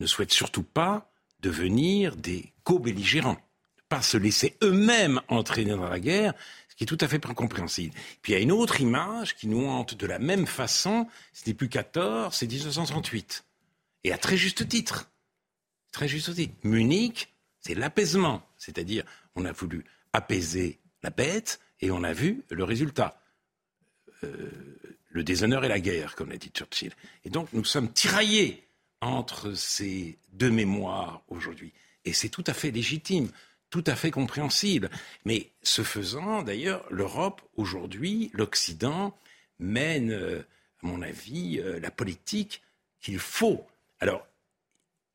[0.00, 3.40] ne souhaitent surtout pas devenir des co-belligérants,
[3.88, 6.34] pas se laisser eux-mêmes entraîner dans la guerre,
[6.68, 7.94] ce qui est tout à fait compréhensible.
[8.22, 11.48] Puis il y a une autre image qui nous hante de la même façon, ce
[11.48, 13.44] n'est plus 14, c'est 1938.
[14.04, 15.10] Et à très juste titre.
[15.92, 16.54] Très juste titre.
[16.62, 18.42] Munich, c'est l'apaisement.
[18.56, 19.04] C'est-à-dire,
[19.34, 23.20] on a voulu apaiser la bête et on a vu le résultat.
[24.24, 24.50] Euh,
[25.12, 26.92] le déshonneur et la guerre, comme l'a dit Churchill.
[27.24, 28.62] Et donc, nous sommes tiraillés
[29.00, 31.72] entre ces deux mémoires aujourd'hui.
[32.04, 33.28] Et c'est tout à fait légitime
[33.70, 34.90] tout à fait compréhensible.
[35.24, 39.16] Mais ce faisant, d'ailleurs, l'Europe aujourd'hui, l'Occident,
[39.60, 40.40] mène, euh,
[40.82, 42.62] à mon avis, euh, la politique
[43.00, 43.64] qu'il faut.
[44.00, 44.26] Alors,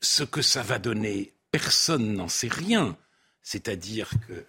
[0.02, 2.98] ce que ça va donner, personne n'en sait rien.
[3.42, 4.46] C'est-à-dire que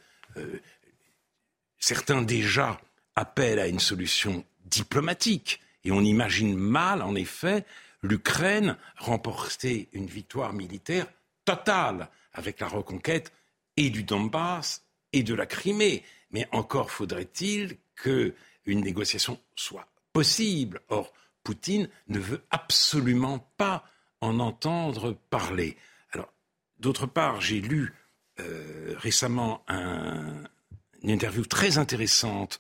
[1.79, 2.81] certains déjà
[3.17, 5.61] appellent à une solution diplomatique.
[5.85, 7.65] Et on imagine mal, en effet,
[8.03, 11.07] l'Ukraine remporter une victoire militaire
[11.45, 13.33] totale avec la reconquête
[13.77, 16.05] et du Donbass et de la Crimée.
[16.31, 18.35] Mais encore faudrait-il qu'une
[18.67, 20.81] négociation soit possible.
[20.89, 23.85] Or, Poutine ne veut absolument pas
[24.21, 25.77] en entendre parler.
[26.13, 26.33] Alors,
[26.81, 27.95] d'autre part, j'ai lu
[28.41, 32.59] euh, récemment une interview très intéressante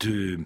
[0.00, 0.40] de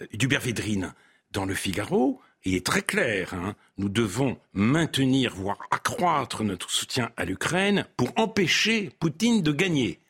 [0.00, 0.94] euh, d'Hubert Védrine
[1.30, 3.54] dans Le Figaro, il est très clair, hein.
[3.78, 10.00] nous devons maintenir, voire accroître notre soutien à l'Ukraine pour empêcher Poutine de gagner.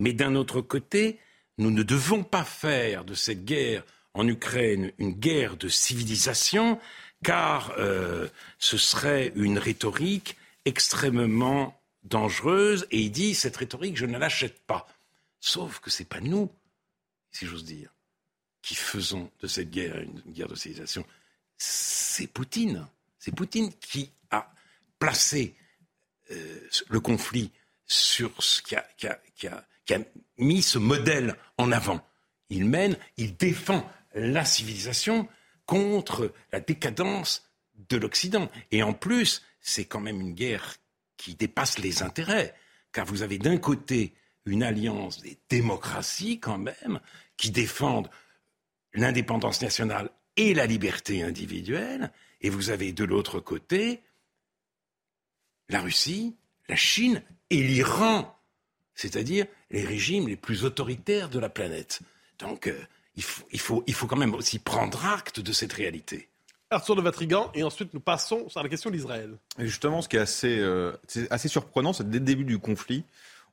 [0.00, 1.18] Mais d'un autre côté,
[1.58, 3.84] nous ne devons pas faire de cette guerre
[4.14, 6.80] en Ukraine une guerre de civilisation,
[7.22, 12.86] car euh, ce serait une rhétorique extrêmement dangereuse.
[12.90, 14.88] Et il dit cette rhétorique, je ne l'achète pas.
[15.40, 16.50] Sauf que ce n'est pas nous,
[17.30, 17.94] si j'ose dire,
[18.66, 21.06] qui faisons de cette guerre une guerre de civilisation
[21.56, 22.86] c'est Poutine.
[23.18, 24.52] C'est Poutine qui a
[24.98, 25.54] placé
[26.30, 27.50] euh, le conflit
[27.86, 29.64] sur ce qui a, qui, a,
[30.38, 32.04] mis ce modèle en avant.
[32.50, 35.28] Il mène, il défend la civilisation
[35.64, 37.48] contre la décadence
[37.88, 38.50] de l'Occident.
[38.72, 40.74] Et en plus, c'est quand même une guerre
[41.16, 42.54] qui dépasse les intérêts,
[42.92, 47.00] car vous avez d'un côté une alliance des démocraties quand même
[47.36, 48.10] qui défendent
[48.96, 54.02] l'indépendance nationale et la liberté individuelle, et vous avez de l'autre côté
[55.68, 56.34] la Russie,
[56.68, 58.36] la Chine et l'Iran,
[58.94, 62.00] c'est-à-dire les régimes les plus autoritaires de la planète.
[62.38, 62.78] Donc euh,
[63.16, 66.28] il, faut, il, faut, il faut quand même aussi prendre acte de cette réalité.
[66.70, 69.36] Arthur de Vatrigan, et ensuite nous passons sur la question d'Israël.
[69.58, 70.92] Justement, ce qui est assez, euh,
[71.30, 73.04] assez surprenant, c'est que dès le début du conflit,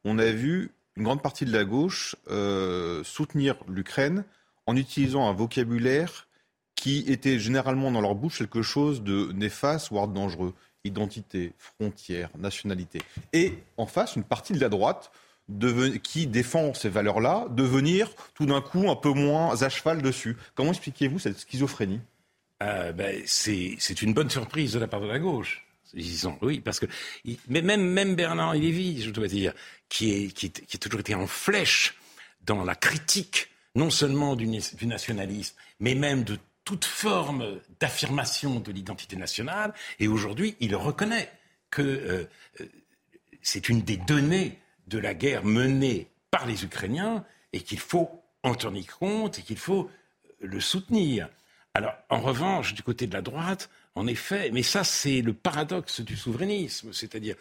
[0.04, 4.26] on a vu une grande partie de la gauche euh, soutenir l'Ukraine
[4.66, 6.28] en utilisant un vocabulaire
[6.76, 10.54] qui étaient généralement dans leur bouche quelque chose de néfaste, voire dangereux.
[10.86, 13.00] Identité, frontières, nationalité.
[13.32, 15.12] Et en face, une partie de la droite
[16.04, 20.36] qui défend ces valeurs-là, devenir tout d'un coup un peu moins à cheval dessus.
[20.56, 22.02] Comment expliquez-vous cette schizophrénie?
[22.62, 25.66] Euh, ben, C'est une bonne surprise de la part de la gauche.
[25.94, 26.88] Disons, oui, parce que
[27.48, 29.54] mais même, même Bernard Lévy, je dois dire,
[29.90, 31.96] qui, est, qui, qui a toujours été en flèche
[32.46, 39.16] dans la critique, non seulement du, nationalisme, mais même de toute forme d'affirmation de l'identité
[39.16, 39.74] nationale.
[40.00, 41.32] Et aujourd'hui, il reconnaît
[41.70, 42.30] que euh,
[42.62, 42.66] euh,
[43.42, 48.10] c'est une des données de la guerre menée par les Ukrainiens et qu'il faut
[48.44, 51.30] en tenir compte et qu'il faut euh, le soutenir.
[51.74, 56.02] Alors, en revanche, du côté de la droite, en effet, mais ça, c'est le paradoxe
[56.02, 57.36] du souverainisme, c'est-à-dire,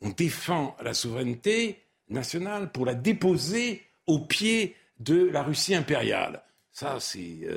[0.00, 6.42] on défend la souveraineté nationale pour la déposer au pied de la Russie impériale.
[6.72, 7.48] Ça, c'est.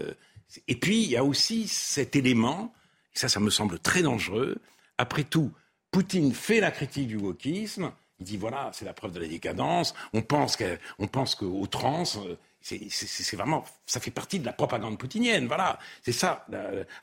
[0.68, 2.74] Et puis, il y a aussi cet élément,
[3.16, 4.58] et ça, ça me semble très dangereux.
[4.98, 5.52] Après tout,
[5.94, 7.92] Poutine fait la critique du wokisme.
[8.20, 9.94] Il dit voilà, c'est la preuve de la décadence.
[10.14, 10.56] On pense
[11.36, 15.46] qu'au trans, euh, c'est vraiment, ça fait partie de la propagande poutinienne.
[15.46, 16.48] Voilà, c'est ça.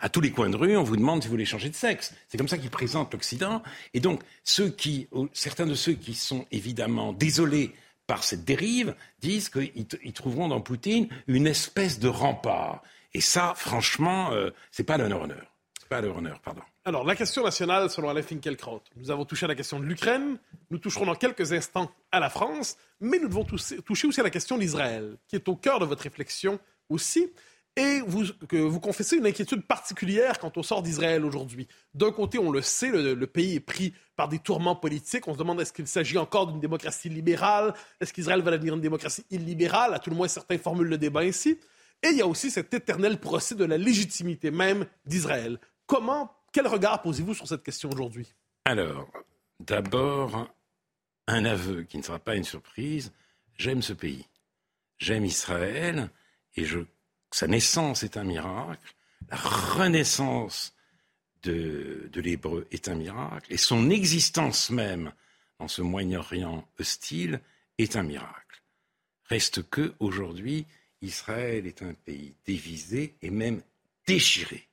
[0.00, 2.14] À tous les coins de rue, on vous demande si vous voulez changer de sexe.
[2.28, 3.62] C'est comme ça qu'il présente l'Occident.
[3.94, 7.72] Et donc, ceux qui, certains de ceux qui sont évidemment désolés
[8.10, 12.82] par cette dérive disent qu'ils trouveront dans Poutine une espèce de rempart.
[13.14, 15.54] Et ça, franchement, euh, c'est pas l'honneur-honneur.
[15.78, 16.62] C'est pas l'honneur, pardon.
[16.84, 18.82] Alors, la question nationale, selon Alain Finkielkraut.
[18.96, 20.38] Nous avons touché à la question de l'Ukraine,
[20.70, 24.30] nous toucherons dans quelques instants à la France, mais nous devons toucher aussi à la
[24.30, 27.30] question d'Israël, qui est au cœur de votre réflexion aussi.
[27.80, 31.66] Et vous, que vous confessez une inquiétude particulière quant au sort d'Israël aujourd'hui.
[31.94, 35.26] D'un côté, on le sait, le, le, pays est pris par des tourments politiques.
[35.28, 37.72] On se demande est-ce qu'il s'agit encore d'une démocratie libérale?
[38.00, 39.94] Est-ce qu'Israël va devenir une démocratie illibérale?
[39.94, 41.58] À tout le moins, certains formulent le débat ainsi.
[42.02, 45.58] Et il y a aussi cet éternel procès de la légitimité même d'Israël.
[45.86, 48.34] Comment, quel regard posez-vous sur cette question aujourd'hui?
[48.66, 49.10] Alors,
[49.58, 50.48] d'abord,
[51.28, 53.10] un aveu qui ne sera pas une surprise.
[53.56, 54.26] J'aime ce pays.
[54.98, 56.10] J'aime Israël
[56.56, 56.80] et je,
[57.30, 58.94] sa naissance est un miracle.
[59.30, 60.74] La renaissance
[61.42, 63.52] de, l'hébreu est un miracle.
[63.52, 65.12] Et son existence même
[65.58, 67.40] dans ce Moyen-Orient hostile
[67.78, 68.62] est un miracle.
[69.24, 70.66] Reste que, aujourd'hui,
[71.02, 73.62] Israël est un pays dévisé et même
[74.06, 74.68] déchiré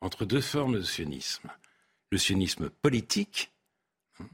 [0.00, 1.50] entre deux formes de sionisme.
[2.10, 3.50] Le sionisme politique,
[4.20, 4.28] hein,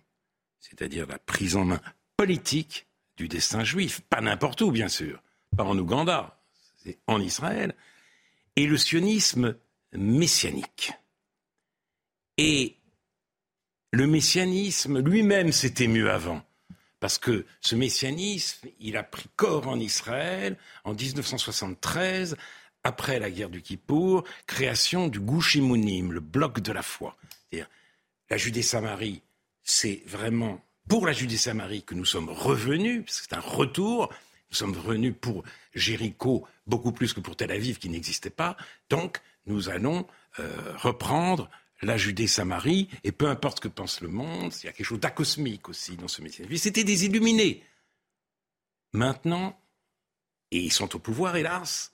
[0.59, 1.81] c'est-à-dire la prise en main
[2.17, 2.87] politique
[3.17, 5.23] du destin juif, pas n'importe où bien sûr,
[5.57, 6.42] pas en Ouganda,
[6.85, 7.75] c'est en Israël,
[8.57, 9.57] et le sionisme
[9.93, 10.93] messianique.
[12.39, 12.77] Et
[13.93, 16.43] le messianisme lui-même s'était mieux avant.
[17.01, 22.37] Parce que ce messianisme, il a pris corps en Israël en 1973,
[22.85, 27.17] après la guerre du Kippour, création du Gouchimounim, le bloc de la foi.
[27.51, 27.69] C'est-à-dire,
[28.31, 29.23] la Judée-Samarie,
[29.63, 34.13] c'est vraiment pour la Judée-Samarie que nous sommes revenus, parce que c'est un retour.
[34.53, 38.59] Nous sommes revenus pour Jéricho beaucoup plus que pour Tel Aviv qui n'existait pas.
[38.91, 40.07] Donc, nous allons
[40.39, 41.49] euh, reprendre
[41.81, 45.01] la Judée-Samarie, et peu importe ce que pense le monde, il y a quelque chose
[45.01, 46.47] d'acosmique aussi dans ce métier.
[46.59, 47.65] C'était des illuminés.
[48.93, 49.59] Maintenant,
[50.51, 51.93] et ils sont au pouvoir, hélas,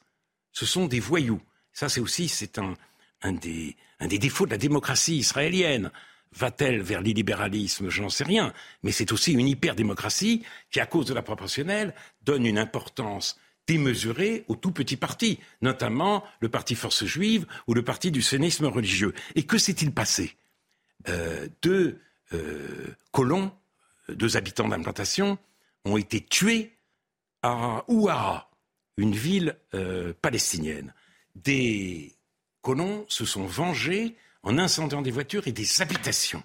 [0.52, 1.40] ce sont des voyous.
[1.72, 5.92] Ça, c'est aussi c'est un des défauts de la démocratie israélienne.
[6.36, 7.88] Va-t-elle vers l'illibéralisme?
[7.88, 8.52] Je n'en sais rien.
[8.82, 14.44] Mais c'est aussi une hyper-démocratie qui, à cause de la proportionnelle, donne une importance démesuré
[14.48, 19.14] aux tout petits partis, notamment le parti Force juive ou le parti du sionisme religieux.
[19.34, 20.36] Et que s'est-il passé?
[21.08, 22.00] Euh, Deux
[22.32, 23.52] euh, colons,
[24.08, 25.38] deux habitants d'implantation,
[25.84, 26.72] ont été tués
[27.42, 28.50] à Ouara,
[28.96, 30.92] une ville euh, palestinienne.
[31.34, 32.14] Des
[32.62, 34.16] colons se sont vengés
[34.48, 36.42] en incendiant des voitures et des habitations.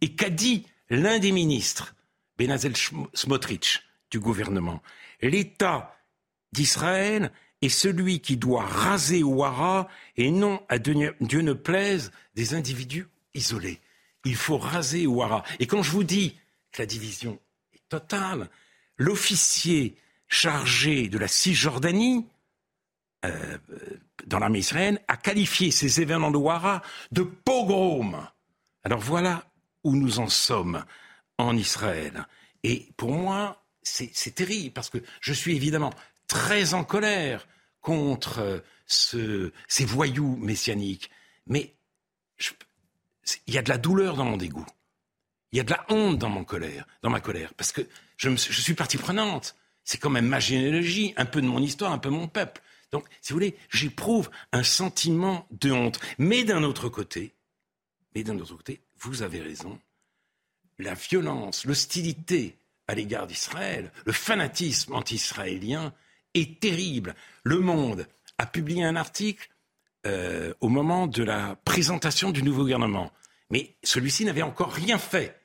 [0.00, 1.94] Et qu'a dit l'un des ministres,
[2.36, 2.74] Benazel
[3.14, 4.82] Smotrich, du gouvernement?
[5.22, 5.96] L'État
[6.52, 7.30] d'Israël
[7.62, 13.80] est celui qui doit raser Ouara et non, à Dieu ne plaise, des individus isolés.
[14.24, 15.44] Il faut raser Ouara.
[15.60, 16.36] Et quand je vous dis
[16.72, 17.38] que la division
[17.72, 18.50] est totale,
[18.96, 22.26] l'officier chargé de la Cisjordanie,
[23.24, 23.58] euh,
[24.34, 28.26] dans l'armée israélienne, a qualifié ces événements de Ouara de pogrom.
[28.82, 29.44] Alors voilà
[29.84, 30.84] où nous en sommes
[31.38, 32.26] en Israël.
[32.64, 35.92] Et pour moi, c'est terrible parce que je suis évidemment
[36.26, 37.46] très en colère
[37.80, 41.12] contre ce, ces voyous messianiques.
[41.46, 41.72] Mais
[43.46, 44.66] il y a de la douleur dans mon dégoût.
[45.52, 47.54] Il y a de la honte dans, mon colère, dans ma colère.
[47.54, 47.82] Parce que
[48.16, 49.54] je, je suis partie prenante.
[49.84, 52.62] C'est quand même ma généalogie, un peu de mon histoire, un peu mon peuple.
[52.92, 56.00] Donc, si vous voulez, j'éprouve un sentiment de honte.
[56.18, 57.34] Mais d'un autre côté,
[58.14, 59.78] mais d'un autre côté, vous avez raison.
[60.78, 62.56] La violence, l'hostilité
[62.88, 65.92] à l'égard d'Israël, le fanatisme anti-israélien
[66.34, 67.14] est terrible.
[67.42, 68.06] Le Monde
[68.38, 69.48] a publié un article
[70.06, 73.12] euh, au moment de la présentation du nouveau gouvernement.
[73.50, 75.40] Mais celui-ci n'avait encore rien fait.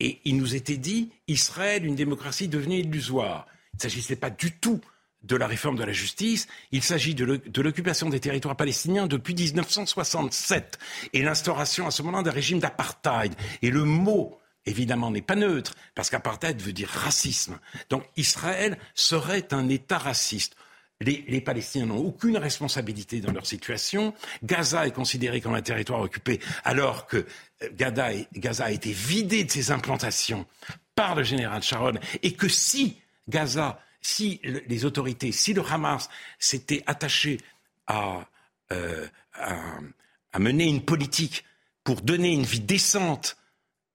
[0.00, 3.46] Et il nous était dit, Israël, une démocratie devenue illusoire.
[3.72, 4.80] Il ne s'agissait pas du tout
[5.24, 10.78] de la réforme de la justice, il s'agit de l'occupation des territoires palestiniens depuis 1967
[11.12, 13.34] et l'instauration à ce moment d'un régime d'apartheid.
[13.62, 17.58] Et le mot évidemment, n'est pas neutre, parce qu'apartheid veut dire racisme.
[17.90, 20.56] Donc Israël serait un État raciste.
[21.00, 24.14] Les, Palestiniens n'ont aucune responsabilité dans leur situation.
[24.42, 27.26] Gaza est considéré comme un territoire occupé, alors que
[27.62, 30.46] euh, Gaza, a été vidé de ses implantations
[30.94, 32.96] par le général Sharon, et que si
[33.28, 37.38] Gaza, si les autorités, si le Hamas s'était attaché
[37.86, 38.28] à,
[38.70, 41.44] euh, à mener une politique
[41.84, 43.38] pour donner une vie décente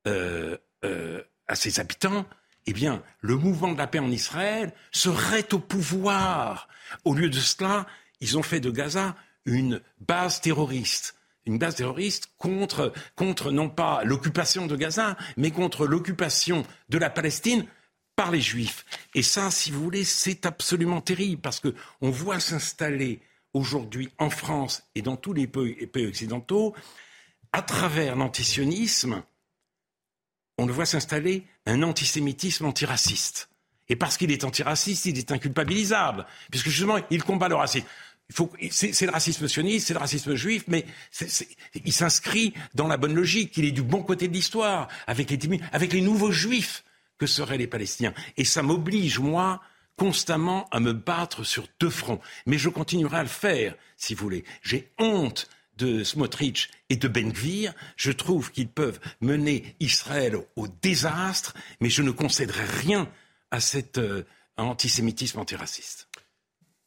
[0.08, 2.26] euh, euh, à ses habitants,
[2.66, 6.68] eh bien, le mouvement de la paix en Israël serait au pouvoir.
[7.06, 7.86] Au lieu de cela,
[8.20, 11.16] ils ont fait de Gaza une base terroriste.
[11.46, 17.12] Une base terroriste contre, contre non pas l'occupation de Gaza, mais contre l'occupation de la
[17.12, 17.66] Palestine
[18.20, 18.86] par les Juifs.
[19.16, 23.22] Et ça, si vous voulez, c'est absolument terrible parce que on voit s'installer
[23.54, 26.76] aujourd'hui en France et dans tous les pays occidentaux,
[27.54, 29.24] à travers l'antisionisme,
[30.58, 33.48] on le voit s'installer un antisémitisme antiraciste.
[33.88, 37.88] Et parce qu'il est antiraciste, il est inculpabilisable, puisque justement, il combat le racisme.
[38.70, 40.86] C'est le racisme sioniste, c'est le racisme juif, mais
[41.74, 43.56] il s'inscrit dans la bonne logique.
[43.56, 46.84] Il est du bon côté de l'histoire, avec les nouveaux juifs
[47.20, 48.14] que seraient les Palestiniens.
[48.38, 49.62] Et ça m'oblige, moi,
[49.98, 52.22] constamment à me battre sur deux fronts.
[52.48, 54.46] Mais je continuerai à le faire, si vous voulez.
[54.64, 55.48] J'ai honte
[55.78, 61.90] de Smotrich et de Ben Gvir, je trouve qu'ils peuvent mener Israël au désastre, mais
[61.90, 63.10] je ne concéderai rien
[63.52, 64.24] à cet euh,
[64.58, 66.10] antisémitisme antiraciste.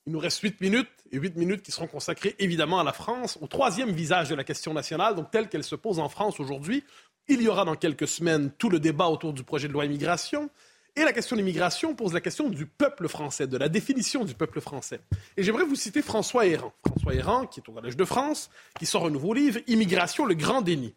[0.07, 3.39] Il nous reste 8 minutes, et 8 minutes qui seront consacrées évidemment à la France,
[3.41, 6.85] au troisième visage de la question nationale, donc telle qu'elle se pose en France aujourd'hui.
[7.29, 10.51] Il y aura dans quelques semaines tout le débat autour du projet de loi immigration.
[10.95, 14.35] Et la question de l'immigration pose la question du peuple français, de la définition du
[14.35, 15.01] peuple français.
[15.37, 16.75] Et j'aimerais vous citer François Héran.
[16.87, 20.35] François Héran, qui est au Collège de France, qui sort un nouveau livre, Immigration, le
[20.35, 20.95] grand déni.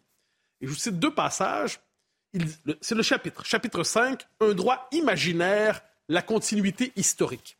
[0.60, 1.80] Et je vous cite deux passages.
[2.82, 7.56] C'est le chapitre, chapitre 5, Un droit imaginaire, la continuité historique.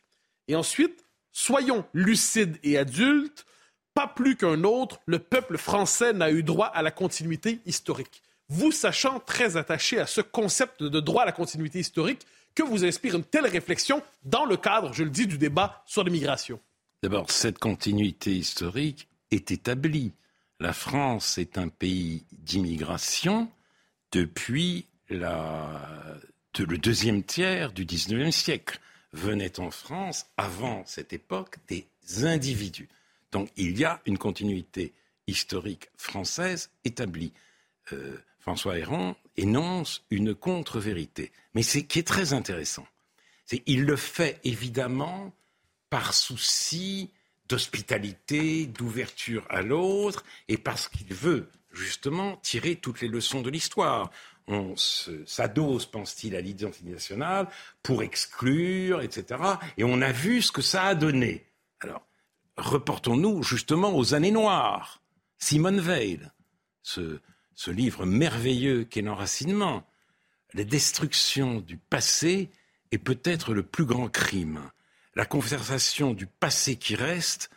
[0.47, 1.07] Et ensuite,
[1.37, 3.45] Soyons lucides et adultes,
[3.93, 8.71] pas plus qu'un autre, le peuple français n'a eu droit à la continuité historique vous
[8.71, 12.25] sachant très attaché à ce concept de droit à la continuité historique,
[12.55, 16.03] que vous inspire une telle réflexion dans le cadre, je le dis, du débat sur
[16.03, 16.59] l'immigration
[17.03, 20.13] D'abord, cette continuité historique est établie.
[20.59, 23.51] La France est un pays d'immigration
[24.11, 28.79] depuis le deuxième tiers du XIXe siècle.
[29.13, 31.87] Venaient en France, avant cette époque, des
[32.23, 32.89] individus.
[33.31, 34.93] Donc il y a une continuité
[35.27, 37.33] historique française établie.
[37.93, 38.17] Euh,
[38.47, 41.33] François Héron énonce une contre-vérité.
[41.53, 42.87] Mais ce qui est très intéressant,
[43.45, 45.33] c'est qu'il le fait évidemment
[45.89, 47.11] par souci
[47.49, 54.11] d'hospitalité, d'ouverture à l'autre, et parce qu'il veut justement tirer toutes les leçons de l'histoire.
[54.47, 57.49] On s'adose, pense-t-il, à l'identité nationale
[57.83, 59.41] pour exclure, etc.
[59.75, 61.45] Et on a vu ce que ça a donné.
[61.81, 62.07] Alors,
[62.55, 65.01] reportons-nous justement aux années noires.
[65.37, 66.21] Simone Veil,
[66.81, 67.19] ce,
[67.57, 69.83] ce livre merveilleux qu'est l'enracinement,
[70.53, 72.51] la destruction du passé
[72.91, 74.61] est peut-être le plus grand crime.
[75.15, 77.49] La conversation du passé qui reste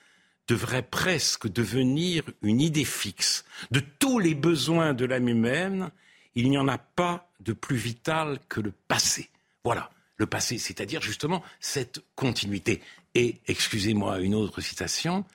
[0.48, 3.44] devrait presque devenir une idée fixe.
[3.70, 5.90] De tous les besoins de l'âme humaine,
[6.34, 9.28] il n'y en a pas de plus vital que le passé.
[9.64, 12.80] Voilà, le passé, c'est-à-dire justement cette continuité.
[13.14, 15.26] Et, excusez-moi, une autre citation,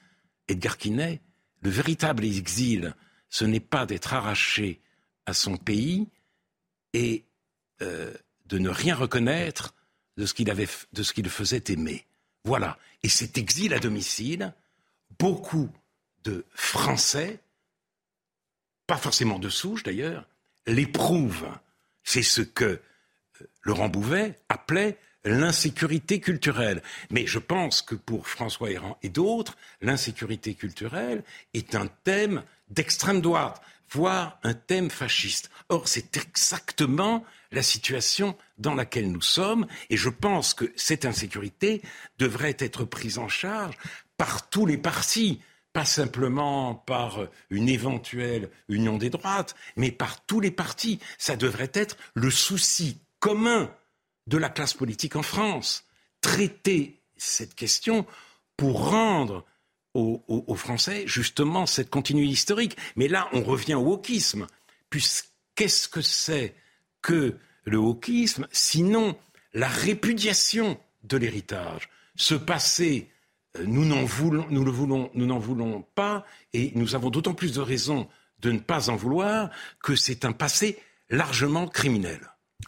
[0.47, 1.21] Edgar Quinet,
[1.61, 2.95] le véritable exil
[3.29, 4.79] ce n'est pas d'être arraché
[5.25, 6.07] à son pays
[6.93, 7.25] et
[7.81, 8.13] euh,
[8.45, 9.73] de ne rien reconnaître
[10.17, 12.05] de ce qu'il de ce faisait aimer.
[12.43, 12.77] Voilà.
[13.03, 14.53] Et cet exil à domicile,
[15.19, 15.69] beaucoup
[16.23, 17.39] de Français,
[18.87, 20.27] pas forcément de souche d'ailleurs,
[20.67, 21.49] l'éprouvent.
[22.03, 22.79] C'est ce que euh,
[23.63, 26.81] Laurent Bouvet appelait l'insécurité culturelle.
[27.09, 31.23] Mais je pense que pour François Héran et d'autres, l'insécurité culturelle
[31.53, 32.43] est un thème
[32.75, 35.49] d'extrême droite, voire un thème fasciste.
[35.69, 41.81] Or, c'est exactement la situation dans laquelle nous sommes, et je pense que cette insécurité
[42.19, 43.77] devrait être prise en charge
[44.17, 45.41] par tous les partis,
[45.73, 50.99] pas simplement par une éventuelle union des droites, mais par tous les partis.
[51.17, 53.73] Ça devrait être le souci commun
[54.27, 55.85] de la classe politique en France.
[56.21, 58.05] Traiter cette question
[58.57, 59.45] pour rendre
[59.95, 62.77] aux, Français justement cette continuité historique.
[62.95, 64.47] Mais là, on revient au wokisme.
[65.55, 66.55] Qu'est-ce que c'est
[67.01, 69.17] que le wokisme sinon
[69.53, 71.89] la répudiation de l'héritage?
[72.15, 73.09] Ce passé,
[73.57, 77.33] euh, nous n'en voulons, nous le voulons, nous n'en voulons pas, et nous avons d'autant
[77.33, 78.07] plus de raisons
[78.39, 79.49] de ne pas en vouloir
[79.81, 80.77] que c'est un passé
[81.09, 82.19] largement criminel.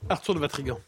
[0.10, 0.80] Arthur de Vatrigan.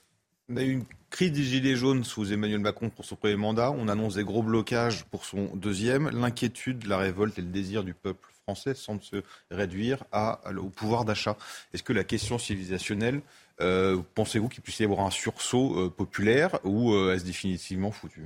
[0.51, 3.69] On a eu une crise des Gilets jaunes sous Emmanuel Macron pour son premier mandat.
[3.69, 6.09] On annonce des gros blocages pour son deuxième.
[6.09, 9.21] L'inquiétude, la révolte et le désir du peuple français semblent se
[9.51, 11.37] réduire au pouvoir d'achat.
[11.71, 13.21] Est-ce que la question civilisationnelle,
[13.61, 18.23] euh, pensez-vous qu'il puisse y avoir un sursaut euh, populaire ou euh, est-ce définitivement foutu?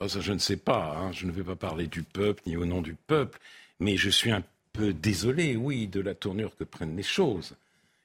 [0.00, 0.96] Ça, Je ne sais pas.
[0.96, 1.12] Hein.
[1.12, 3.38] Je ne vais pas parler du peuple ni au nom du peuple.
[3.78, 7.54] Mais je suis un peu désolé, oui, de la tournure que prennent les choses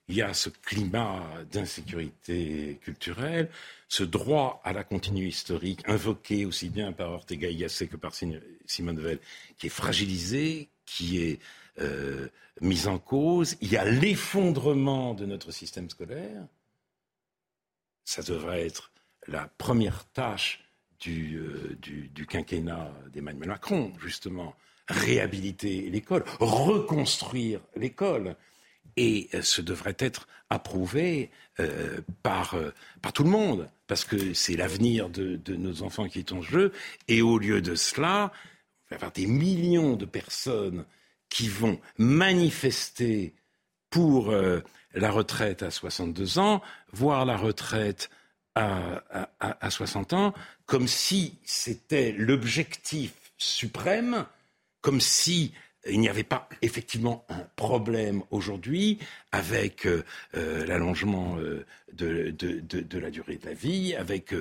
[0.07, 3.49] il y a ce climat d'insécurité culturelle,
[3.87, 8.13] ce droit à la continuité historique invoqué aussi bien par Ortega y Gasset que par
[8.13, 9.19] Simone Veil,
[9.57, 11.39] qui est fragilisé, qui est
[11.79, 12.27] euh,
[12.61, 13.55] mis en cause.
[13.61, 16.45] Il y a l'effondrement de notre système scolaire.
[18.03, 18.91] Ça devrait être
[19.27, 20.63] la première tâche
[20.99, 24.55] du, euh, quinquennat d'Emmanuel Macron, justement.
[24.89, 28.35] Réhabiliter l'école, reconstruire l'école
[28.97, 34.33] et euh, ce devrait être approuvé euh, par, euh, par tout le monde, parce que
[34.33, 36.71] c'est l'avenir de, de, nos enfants qui est en jeu.
[37.07, 38.31] Et au lieu de cela,
[38.85, 40.85] il va avoir des millions de personnes
[41.29, 43.33] qui vont manifester
[43.89, 44.31] pour
[44.93, 46.61] la retraite à 62 ans,
[46.91, 48.11] voire la retraite
[48.53, 50.33] à, à 60 ans,
[50.67, 54.25] comme si c'était l'objectif suprême,
[54.81, 55.53] comme si
[55.89, 58.99] il n'y avait pas effectivement un problème aujourd'hui
[59.31, 60.03] avec euh,
[60.35, 62.33] euh, l'allongement euh, de,
[62.97, 64.33] la durée de la vie, avec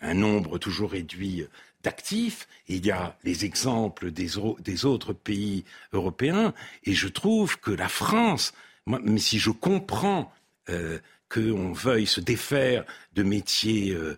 [0.00, 1.46] un, nombre toujours réduit
[1.82, 2.48] d'actifs.
[2.68, 4.38] Il y a les exemples des,
[4.84, 8.54] autres pays européens, et je trouve que la France,
[8.86, 10.32] même si je comprends
[11.32, 14.16] qu'on veuille se défaire de métiers, euh,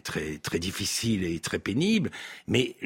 [0.00, 2.10] très, difficiles et très pénibles.
[2.46, 2.76] Mais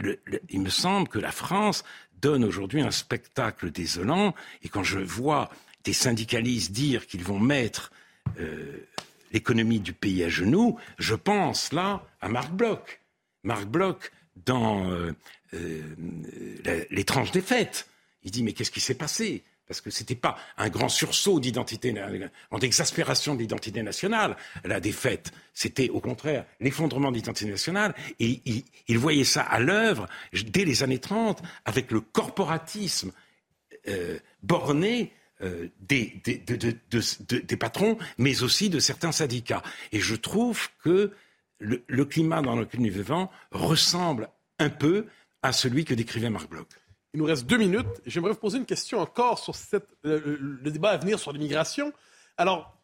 [0.51, 1.85] il me semble que la France
[2.21, 4.35] donne aujourd'hui un spectacle désolant.
[4.63, 5.51] Et quand je vois
[5.85, 7.93] des syndicalistes dire qu'ils vont mettre
[8.41, 8.87] euh,
[9.33, 13.01] l'économie du pays à genoux, je pense là à Marc Bloch.
[13.45, 14.11] Marc Bloch,
[14.45, 15.13] dans euh,
[17.33, 17.89] des fêtes,
[18.25, 19.45] il dit mais qu'est-ce qui s'est passé?
[19.67, 21.95] Parce que ce n'était pas un grand sursaut d'identité,
[22.51, 25.33] en exaspération de l'identité nationale, la défaite.
[25.55, 27.95] C'était au contraire l'effondrement de l'identité nationale.
[28.19, 28.41] Et
[28.89, 33.13] il, voyait ça à l'œuvre dès les années 30 avec le corporatisme
[33.89, 39.63] euh, borné euh, des, des, de, de, de, des, patrons, mais aussi de certains syndicats.
[39.91, 41.13] Et je trouve que
[41.59, 45.07] le, le climat dans lequel nous vivons ressemble un peu
[45.43, 46.69] à celui que décrivait Marc Bloch.
[47.15, 47.87] Il nous reste deux minutes.
[48.07, 49.55] J'aimerais vous poser une question encore sur
[50.07, 51.93] euh, le débat à venir sur l'immigration.
[52.39, 52.75] Alors,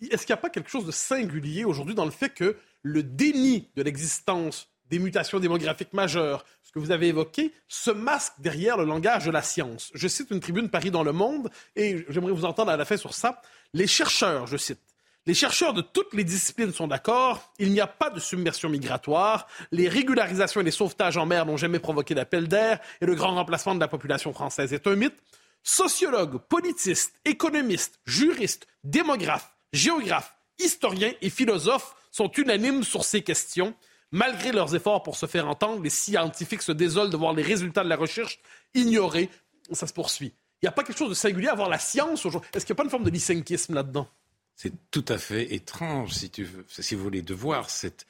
[0.00, 3.02] est-ce qu'il n'y a pas quelque chose de singulier aujourd'hui dans le fait que le
[3.02, 8.76] déni de l'existence des mutations démographiques majeures, ce que vous avez évoqué, se masque derrière
[8.76, 9.90] le langage de la science?
[9.94, 12.96] Je cite une tribune Paris dans le Monde et j'aimerais vous entendre à la fin
[12.96, 13.40] sur ça.
[13.72, 14.80] Les chercheurs, je cite,
[15.26, 19.48] les chercheurs de toutes les disciplines sont d'accord, il n'y a pas de submersion migratoire,
[19.72, 23.34] les régularisations et les sauvetages en mer n'ont jamais provoqué d'appel d'air et le grand
[23.34, 25.20] remplacement de la population française est un mythe.
[25.64, 33.74] Sociologues, politistes, économistes, juristes, démographes, géographes, historiens et philosophes sont unanimes sur ces questions.
[34.12, 37.82] Malgré leurs efforts pour se faire entendre, les scientifiques se désolent de voir les résultats
[37.82, 38.38] de la recherche
[38.74, 39.28] ignorés.
[39.72, 40.32] Ça se poursuit.
[40.62, 42.48] Il n'y a pas quelque chose de singulier à voir la science aujourd'hui?
[42.54, 44.08] Est-ce qu'il n'y a pas une forme de lysenkisme là-dedans?
[44.56, 48.06] C'est tout à fait étrange, si, tu si vous voulez, de voir cette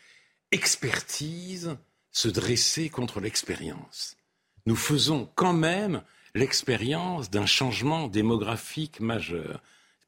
[0.52, 1.76] expertise
[2.12, 4.16] se dresser contre l'expérience.
[4.64, 6.02] Nous faisons quand même
[6.34, 9.60] l'expérience d'un changement démographique majeur.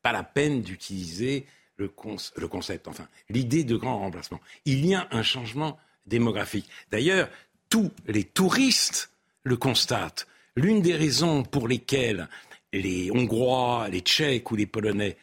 [0.02, 1.44] Pas la peine d'utiliser
[1.76, 1.92] le,
[2.36, 4.40] le, concept, enfin, l'idée de grand remplacement.
[4.64, 5.76] Il y a un changement
[6.06, 6.68] démographique.
[6.90, 7.28] D'ailleurs,
[7.68, 9.10] tous les touristes
[9.42, 10.26] le constatent.
[10.56, 12.28] L'une des raisons pour lesquelles
[12.72, 15.16] les Hongrois, les Tchèques ou les Polonais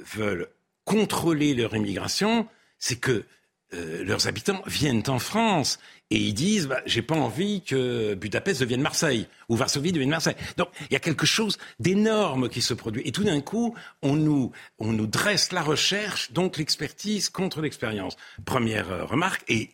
[0.00, 0.48] veulent
[0.84, 3.24] contrôler leur immigration, c'est que
[3.74, 5.78] euh, leurs habitants viennent en France
[6.10, 10.36] et ils disent bah, j'ai pas envie que Budapest devienne Marseille ou Varsovie devienne Marseille.
[10.56, 14.16] Donc il y a quelque chose d'énorme qui se produit et tout d'un coup on
[14.16, 18.16] nous on nous dresse la recherche donc l'expertise contre l'expérience.
[18.46, 19.68] Première euh, remarque et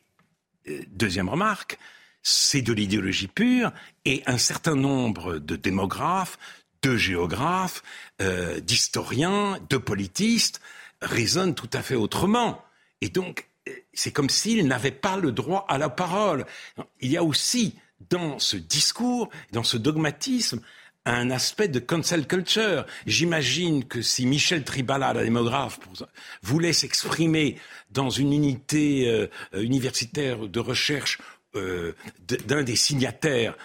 [0.69, 1.79] euh, deuxième remarque
[2.21, 3.71] c'est de l'idéologie pure
[4.05, 6.37] et un certain nombre de démographes
[6.85, 7.83] de géographes,
[8.21, 10.61] euh, d'historiens, de politistes
[11.01, 12.63] raisonnent tout à fait autrement.
[13.01, 16.45] Et donc, euh, c'est comme s'ils n'avaient pas le droit à la parole.
[17.01, 17.75] Il y a aussi
[18.11, 20.61] dans ce discours, dans ce dogmatisme,
[21.07, 22.85] un aspect de cancel culture.
[23.07, 25.79] J'imagine que si Michel Tribala, la démographe,
[26.43, 27.59] voulait s'exprimer
[27.91, 31.19] dans une unité euh, universitaire de recherche
[31.57, 31.93] euh,
[32.47, 33.57] d'un des signataires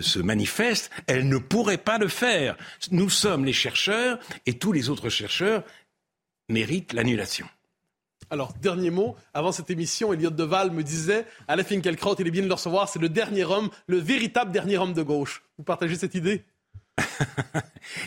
[0.00, 2.56] ce manifeste, elle ne pourrait pas le faire.
[2.90, 5.64] Nous sommes les chercheurs et tous les autres chercheurs
[6.48, 7.46] méritent l'annulation.
[8.30, 9.16] Alors, dernier mot.
[9.32, 12.88] Avant cette émission, Elliot Deval me disait Alain Finkielkraut, il est bien de le recevoir,
[12.88, 15.42] c'est le dernier homme, le véritable dernier homme de gauche.
[15.58, 16.42] Vous partagez cette idée?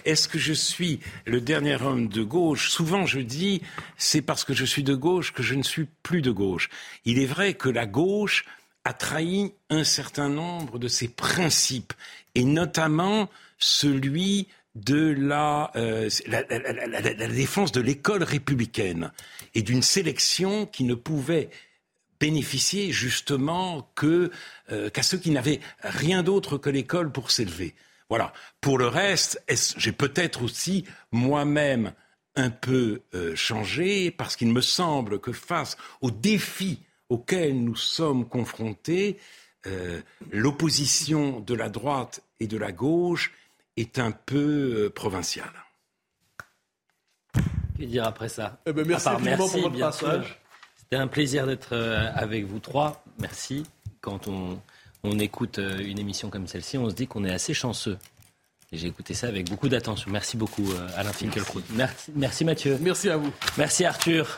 [0.05, 2.69] Est-ce que je suis le dernier homme de gauche?
[2.71, 3.61] Souvent je dis,
[3.97, 6.69] c'est parce que je suis de gauche que je ne suis plus de gauche.
[7.05, 8.45] Il est vrai que la gauche
[8.87, 11.93] a trahi un certain nombre de ses principes,
[12.35, 13.29] et notamment
[13.59, 16.09] celui de la, euh,
[17.29, 19.11] défense de l'école républicaine
[19.55, 21.49] et d'une sélection qui ne pouvait
[22.19, 27.75] bénéficier justement euh, qu'à ceux qui n'avaient rien d'autre que l'école pour s'élever.
[28.07, 28.31] Voilà.
[28.61, 29.43] Pour le reste,
[29.77, 31.91] j'ai peut-être aussi moi-même
[32.37, 36.79] un peu euh, changé parce qu'il me semble que face aux défis
[37.09, 39.17] auxquels nous sommes confrontés,
[39.65, 40.01] euh,
[40.31, 43.33] l'opposition de la droite et de la gauche
[43.75, 45.51] est un peu euh, provinciale.
[47.77, 48.59] Que dire après ça?
[48.65, 50.39] Eh ben, Merci part, merci, pour votre passage.
[50.75, 53.03] C'était un plaisir d'être euh, avec vous trois.
[53.19, 53.63] Merci.
[54.01, 54.59] Quand on,
[55.03, 57.97] on écoute une émission comme celle-ci, on se dit qu'on est assez chanceux
[58.73, 60.11] j'ai écouté ça avec beaucoup d'attention.
[60.11, 61.61] Merci beaucoup, euh, Alain Finkielkraut.
[61.71, 62.11] Merci.
[62.15, 62.43] merci.
[62.43, 62.77] Mathieu.
[62.81, 63.31] Merci à vous.
[63.57, 64.35] Merci Arthur.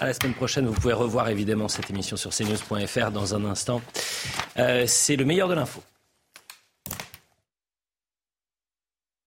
[0.00, 0.66] à la semaine prochaine.
[0.66, 3.80] Vous pouvez revoir évidemment cette émission sur cnews.fr dans un instant.
[4.58, 5.80] Euh, c'est le meilleur de l'info.